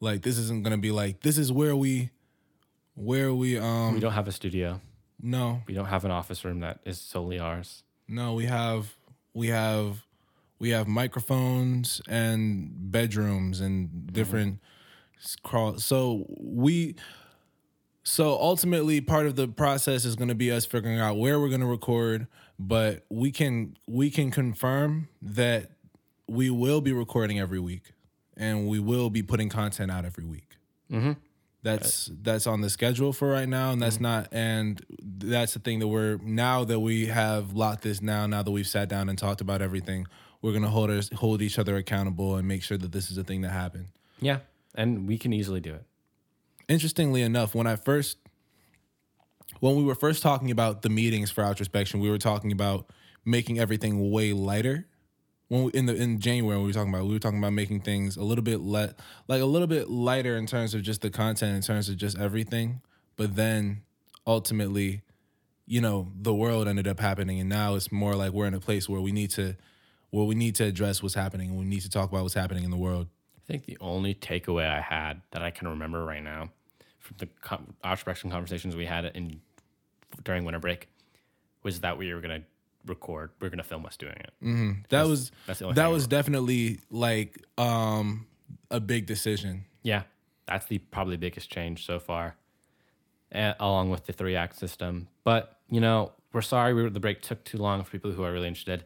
[0.00, 2.10] like this isn't gonna be like this is where we
[2.94, 4.80] where we um We don't have a studio.
[5.20, 7.82] no We don't have an office room that is solely ours.
[8.08, 8.94] no we have
[9.34, 10.04] we have
[10.64, 14.60] we have microphones and bedrooms and different
[15.42, 16.96] crawl so we
[18.02, 21.50] so ultimately part of the process is going to be us figuring out where we're
[21.50, 22.26] going to record
[22.58, 25.72] but we can we can confirm that
[26.26, 27.92] we will be recording every week
[28.34, 30.56] and we will be putting content out every week.
[30.90, 31.12] Mm-hmm.
[31.62, 34.80] that's that's on the schedule for right now and that's not and
[35.18, 38.66] that's the thing that we're now that we have locked this now now that we've
[38.66, 40.06] sat down and talked about everything
[40.44, 43.16] we're going to hold us hold each other accountable and make sure that this is
[43.16, 43.86] a thing that happened
[44.20, 44.40] Yeah,
[44.74, 45.84] and we can easily do it.
[46.68, 48.18] interestingly enough when i first
[49.60, 52.90] when we were first talking about the meetings for outrospection, we were talking about
[53.24, 54.86] making everything way lighter.
[55.48, 57.80] When we, in the in January, we were talking about we were talking about making
[57.80, 61.10] things a little bit let like a little bit lighter in terms of just the
[61.10, 62.80] content, in terms of just everything.
[63.16, 63.82] But then
[64.26, 65.02] ultimately,
[65.66, 68.60] you know, the world ended up happening, and now it's more like we're in a
[68.60, 69.56] place where we need to
[70.14, 72.62] where we need to address what's happening, and we need to talk about what's happening
[72.62, 73.08] in the world.
[73.36, 76.50] I think the only takeaway I had that I can remember right now
[77.00, 79.40] from the com- conversations we had in
[80.22, 80.88] during winter break
[81.64, 82.42] was that we were gonna
[82.86, 84.32] record, we are gonna film us doing it.
[84.42, 88.26] Mm, that was that's the only that was definitely like um
[88.70, 89.64] a big decision.
[89.82, 90.04] Yeah,
[90.46, 92.36] that's the probably biggest change so far,
[93.32, 95.08] a- along with the three act system.
[95.24, 98.22] But you know, we're sorry we were, the break took too long for people who
[98.22, 98.84] are really interested,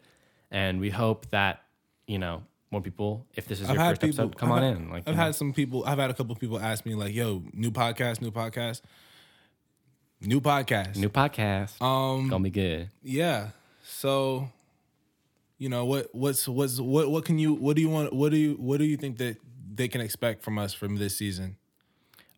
[0.51, 1.63] and we hope that
[2.07, 3.25] you know more people.
[3.35, 4.89] If this is your first episode, come I've on had- in.
[4.89, 5.23] Like I've you know.
[5.25, 5.83] had some people.
[5.85, 8.81] I've had a couple people ask me like, "Yo, new podcast, new podcast,
[10.21, 11.81] new podcast." new podcast.
[11.81, 12.89] um, Gonna be good.
[13.03, 13.49] yeah.
[13.83, 14.49] So,
[15.57, 16.09] you know what?
[16.13, 17.09] What's what's what?
[17.09, 17.53] What can you?
[17.53, 18.13] What do you want?
[18.13, 18.53] What do you?
[18.53, 19.37] What do you think that
[19.73, 21.57] they can expect from us from this season?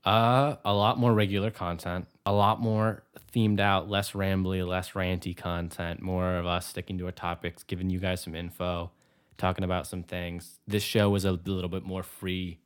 [0.06, 3.04] Uh, a lot more regular content, a lot more
[3.34, 7.90] themed out, less rambly, less ranty content, more of us sticking to our topics, giving
[7.90, 8.92] you guys some info,
[9.38, 10.60] talking about some things.
[10.68, 12.60] This show was a little bit more free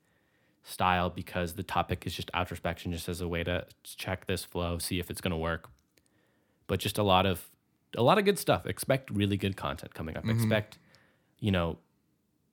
[0.63, 4.77] style because the topic is just outrospection, just as a way to check this flow,
[4.79, 5.69] see if it's gonna work.
[6.67, 7.49] But just a lot of
[7.97, 8.65] a lot of good stuff.
[8.65, 10.23] Expect really good content coming up.
[10.23, 10.39] Mm-hmm.
[10.39, 10.77] Expect,
[11.39, 11.77] you know,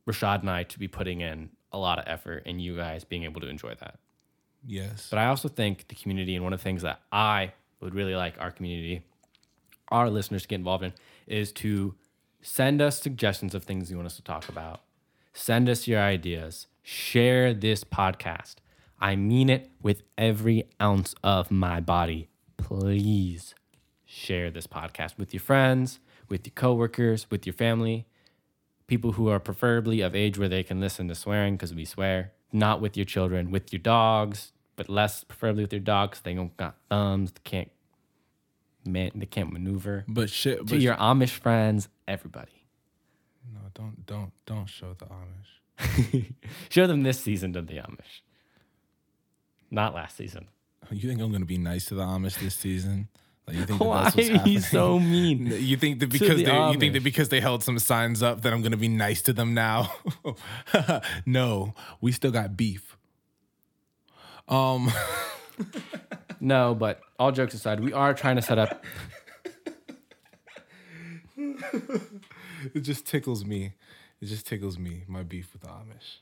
[0.07, 3.25] Rashad and I to be putting in a lot of effort and you guys being
[3.25, 3.99] able to enjoy that.
[4.65, 5.09] Yes.
[5.11, 7.53] But I also think the community, and one of the things that I
[7.83, 9.03] would really like our community,
[9.89, 10.93] our listeners to get involved in,
[11.27, 11.95] is to
[12.41, 14.83] send us suggestions of things you want us to talk about.
[15.33, 16.67] Send us your ideas.
[16.83, 18.57] Share this podcast.
[19.01, 22.29] I mean it with every ounce of my body.
[22.57, 23.55] Please
[24.05, 28.07] share this podcast with your friends, with your coworkers, with your family,
[28.87, 32.33] people who are preferably of age where they can listen to swearing because we swear.
[32.53, 36.21] Not with your children, with your dogs, but less preferably with your dogs.
[36.21, 37.71] They don't got thumbs, they can't
[38.85, 40.05] man, they can't maneuver.
[40.09, 40.59] but shit.
[40.59, 42.67] To But your Amish friends, everybody.
[43.53, 46.33] no, don't don't don't show the Amish.
[46.71, 48.21] Show them this season to the Amish.
[49.71, 50.47] Not last season.
[50.85, 53.09] Oh, you think I'm gonna be nice to the Amish this season?
[53.49, 55.47] Like you think that Why that's what's you so mean?
[55.61, 58.43] You think that because the they you think that because they held some signs up
[58.43, 59.93] that I'm gonna be nice to them now?
[61.27, 62.97] no, we still got beef.
[64.49, 64.91] Um,
[66.45, 68.85] No, but all jokes aside, we are trying to set up
[71.37, 73.75] it just tickles me.
[74.21, 75.05] It just tickles me.
[75.07, 76.19] My beef with the Amish.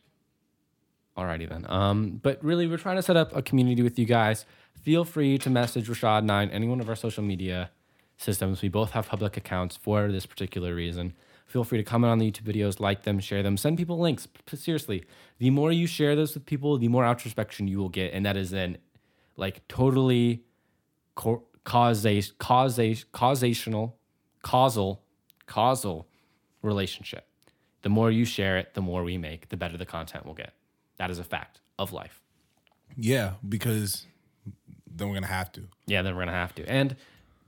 [1.17, 1.65] Alrighty then.
[1.71, 4.45] Um, but really, we're trying to set up a community with you guys.
[4.83, 7.71] Feel free to message Rashad Nine, any one of our social media
[8.19, 8.61] systems.
[8.61, 11.15] We both have public accounts for this particular reason.
[11.51, 14.29] Feel free to comment on the YouTube videos, like them, share them, send people links.
[14.55, 15.03] Seriously,
[15.39, 18.37] the more you share those with people, the more Outrospection you will get, and that
[18.37, 18.79] is an
[19.37, 20.45] like totally
[21.17, 23.95] co- causa- causa- causational,
[24.43, 25.03] causal,
[25.47, 26.07] causal
[26.63, 27.27] relationship.
[27.83, 30.53] The more you share it, the more we make, the better the content will get.
[30.99, 32.23] That is a fact of life.
[32.97, 34.07] Yeah, because
[34.87, 35.63] then we're gonna have to.
[35.89, 36.71] Yeah, then we're gonna have to.
[36.71, 36.95] And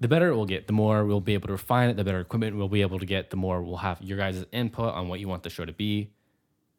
[0.03, 2.21] the better it will get, the more we'll be able to refine it, the better
[2.21, 5.21] equipment we'll be able to get, the more we'll have your guys' input on what
[5.21, 6.11] you want the show to be.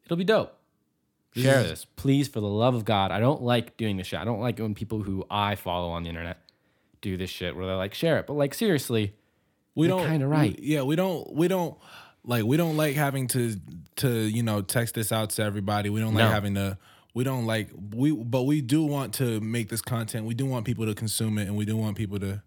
[0.04, 0.56] It'll be dope.
[1.34, 3.10] Share is- this, please, for the love of God.
[3.10, 4.20] I don't like doing this shit.
[4.20, 6.38] I don't like when people who I follow on the internet
[7.00, 8.26] do this shit where they're like, share it.
[8.26, 9.14] But like seriously,
[9.74, 10.58] We don't kinda we- right.
[10.62, 11.34] yeah, we don't.
[11.34, 11.76] We don't
[12.24, 12.44] like.
[12.44, 13.56] We don't like having to
[13.96, 15.90] to you know text this out to everybody.
[15.90, 16.30] We don't like No.
[16.30, 16.78] having to.
[17.14, 20.26] We don't like we, but we do want to make this content.
[20.26, 22.42] We do want people to consume it, and we do want people to.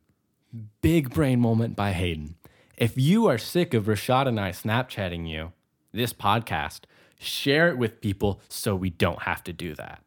[0.81, 2.35] Big brain moment by Hayden.
[2.77, 5.51] If you are sick of Rashad and I Snapchatting you
[5.91, 6.81] this podcast,
[7.19, 10.01] share it with people so we don't have to do that.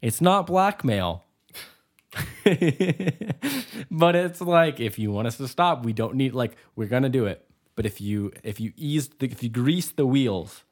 [0.00, 1.24] It's not blackmail.
[3.90, 7.08] but it's like if you want us to stop, we don't need like we're gonna
[7.08, 7.44] do it.
[7.74, 10.64] But if you if you ease the, if you grease the wheels,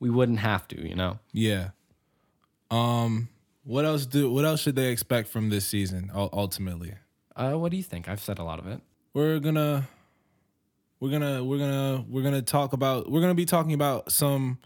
[0.00, 1.18] we wouldn't have to, you know.
[1.32, 1.70] Yeah.
[2.70, 3.28] Um.
[3.62, 4.30] What else do?
[4.30, 6.10] What else should they expect from this season?
[6.14, 6.94] Ultimately,
[7.38, 8.08] Uh, what do you think?
[8.08, 8.80] I've said a lot of it.
[9.14, 9.88] we're gonna.
[11.00, 11.44] We're gonna.
[11.44, 12.04] We're gonna.
[12.08, 13.10] We're gonna talk about.
[13.10, 14.58] We're gonna be talking about some.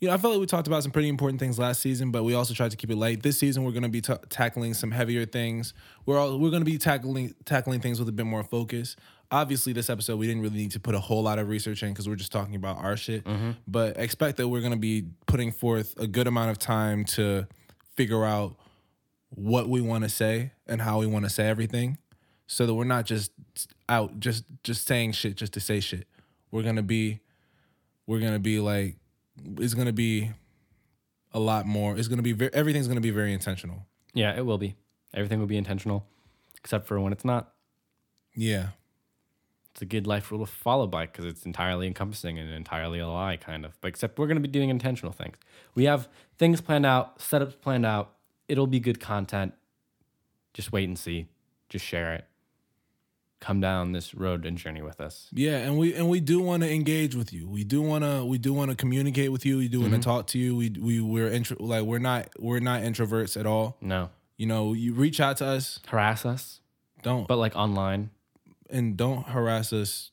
[0.00, 2.22] You know, I felt like we talked about some pretty important things last season, but
[2.22, 3.22] we also tried to keep it light.
[3.22, 5.74] This season, we're to be ta tackling some heavier things.
[6.06, 8.96] We're all we're to be tackling tackling things with a bit more focus.
[9.30, 11.90] Obviously, this episode we didn't really need to put a whole lot of research in
[11.90, 13.26] because we're just talking about our shit.
[13.66, 17.46] But expect that we're going to be putting forth a good amount of time to
[17.94, 18.56] figure out
[19.30, 21.98] what we want to say and how we want to say everything.
[22.46, 23.30] so that we're not just
[23.90, 26.06] out just just saying shit just to say shit.
[26.50, 27.20] We're gonna be
[28.06, 28.96] we're gonna be like
[29.58, 30.30] it's gonna be
[31.32, 31.96] a lot more.
[31.98, 33.84] It's gonna be ve- everything's gonna be very intentional.
[34.14, 34.76] Yeah, it will be.
[35.12, 36.06] Everything will be intentional,
[36.56, 37.52] except for when it's not.
[38.34, 38.68] Yeah.
[39.72, 43.06] It's a good life rule to follow by because it's entirely encompassing and entirely a
[43.06, 43.78] lie, kind of.
[43.80, 45.36] But except we're to be doing intentional things.
[45.74, 48.14] We have things planned out, setups planned out.
[48.48, 49.54] It'll be good content.
[50.54, 51.28] Just wait and see.
[51.68, 52.24] Just share it.
[53.40, 55.28] Come down this road and journey with us.
[55.32, 57.48] Yeah, and we and we do want to engage with you.
[57.48, 59.58] We do want to we do want to communicate with you.
[59.58, 60.10] We do want to mm-hmm.
[60.10, 60.56] talk to you.
[60.56, 63.76] We we we're intro, like we're not we're not introverts at all.
[63.80, 65.78] No, You know, you reach out to us.
[65.86, 66.60] harass us,
[67.02, 68.10] Don't but like online.
[68.70, 70.10] and don't harass us.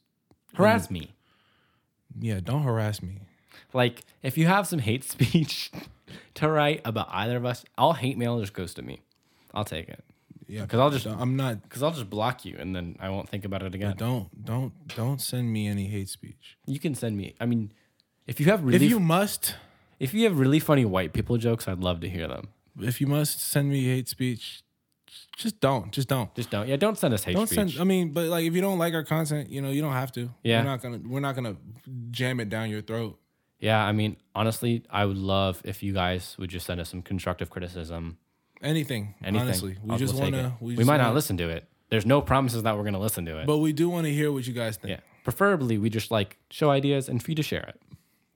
[0.54, 0.92] Harass mm.
[0.92, 1.16] me.
[2.20, 3.22] Yeah, don't harass me.
[3.74, 5.72] Like if you have some hate speech
[6.36, 9.02] to write about either of us, all hate mail just goes to me.
[9.54, 10.04] I'll take it
[10.48, 11.64] Yeah, because I'll just I'm not.
[11.64, 13.96] because I'll just block you and then I won't think about it again.
[13.98, 16.58] Don't don't don't send me any hate speech.
[16.66, 17.36] You can send me.
[17.40, 17.72] I mean,
[18.28, 19.56] if you have really If you must,
[20.00, 22.50] if you have really funny white people jokes, I'd love to hear them.
[22.82, 24.62] if you must send me hate speech,
[25.38, 25.92] just don't.
[25.92, 26.34] Just don't.
[26.36, 26.68] Just don't.
[26.68, 27.38] Yeah, don't send us hate speech.
[27.38, 27.74] Don't speech.
[27.76, 27.82] send.
[27.82, 30.12] I mean, but like, if you don't like our content, you know, you don't have
[30.14, 30.30] to.
[30.44, 30.60] Yeah.
[30.60, 31.00] we're not gonna.
[31.06, 31.56] We're not gonna
[32.12, 33.18] jam it down your throat.
[33.60, 37.02] Yeah, I mean, honestly, I would love if you guys would just send us some
[37.02, 38.18] constructive criticism.
[38.62, 39.16] Anything.
[39.24, 39.48] Anything.
[39.48, 40.48] Honestly, we I'll- just we'll wanna.
[40.60, 40.64] it.
[40.64, 41.68] We, We, might not wanna- listen to it.
[41.90, 43.46] There's no promises that we're gonna listen to it.
[43.48, 44.90] but we do want to hear what you guys think.
[44.92, 47.82] yeah, preferably we just like show ideas and for you to share it.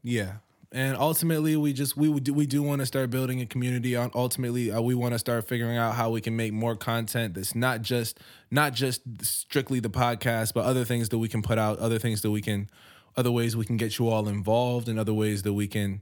[0.04, 0.34] Yeah.
[0.72, 3.96] And ultimately, we just we do, we do want to start building a community.
[3.96, 7.34] On ultimately, uh, we want to start figuring out how we can make more content
[7.34, 8.20] that's not just
[8.52, 12.22] not just strictly the podcast, but other things that we can put out, other things
[12.22, 12.70] that we can,
[13.16, 16.02] other ways we can get you all involved, and other ways that we can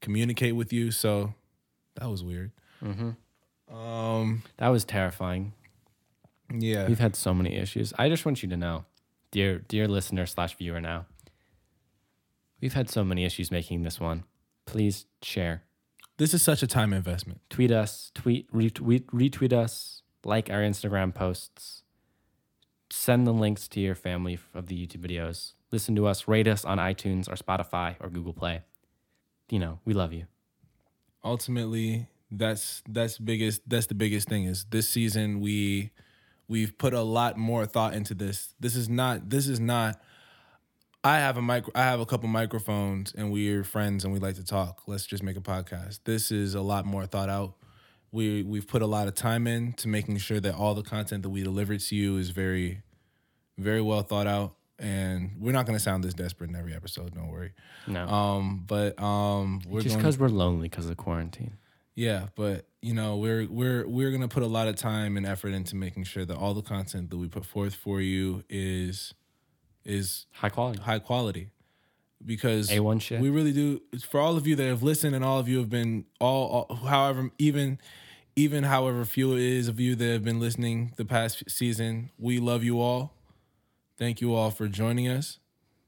[0.00, 0.90] communicate with you.
[0.90, 1.34] So
[1.96, 2.52] that was weird.
[3.72, 4.42] Um.
[4.58, 5.52] That was terrifying.
[6.52, 6.86] Yeah.
[6.86, 7.92] We've had so many issues.
[7.98, 8.84] I just want you to know,
[9.30, 11.06] dear dear listener slash viewer now.
[12.60, 14.24] We've had so many issues making this one.
[14.66, 15.62] Please share.
[16.16, 17.40] This is such a time investment.
[17.50, 21.82] tweet us, tweet, retweet, retweet us, like our Instagram posts,
[22.88, 26.64] send the links to your family of the YouTube videos, listen to us, rate us
[26.64, 28.62] on iTunes or Spotify or Google Play.
[29.50, 30.24] You know, we love you.
[31.24, 35.90] ultimately that's that's biggest that's the biggest thing is this season we
[36.48, 38.54] we've put a lot more thought into this.
[38.60, 40.00] This is not this is not
[41.04, 44.36] i have a micro i have a couple microphones and we're friends and we like
[44.36, 44.82] to talk.
[44.86, 46.00] Let's just make a podcast.
[46.04, 47.54] This is a lot more thought out.
[48.12, 51.22] We we've put a lot of time in to making sure that all the content
[51.24, 52.82] that we deliver to you is very
[53.58, 57.14] very well thought out and we're not going to sound this desperate in every episode
[57.14, 57.52] don't worry
[57.86, 61.56] No, um but um we're just because we're lonely because of quarantine.
[61.94, 65.52] yeah, but you know, we're we're we're gonna put a lot of time and effort
[65.52, 69.14] into making sure that all the content that we put forth for you is
[69.84, 70.80] is High quality.
[70.82, 71.50] high quality.
[72.26, 73.20] Because A1 shit.
[73.20, 75.68] we really do for all of you that have listened and all of you have
[75.68, 77.78] been all, all however even
[78.36, 82.38] even however few it is of you that have been listening the past season, we
[82.40, 83.14] love you all.
[83.98, 85.38] Thank you all for joining us.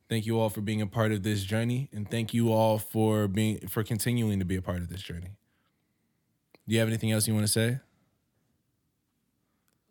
[0.09, 3.27] Thank you all for being a part of this journey and thank you all for
[3.27, 5.33] being for continuing to be a part of this journey.
[6.69, 7.81] Do you have anything else you want to say?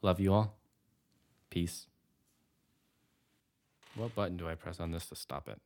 [0.02, 0.56] Love you all.
[1.50, 1.88] Peace.
[3.96, 5.60] What button do I press on this to stop it?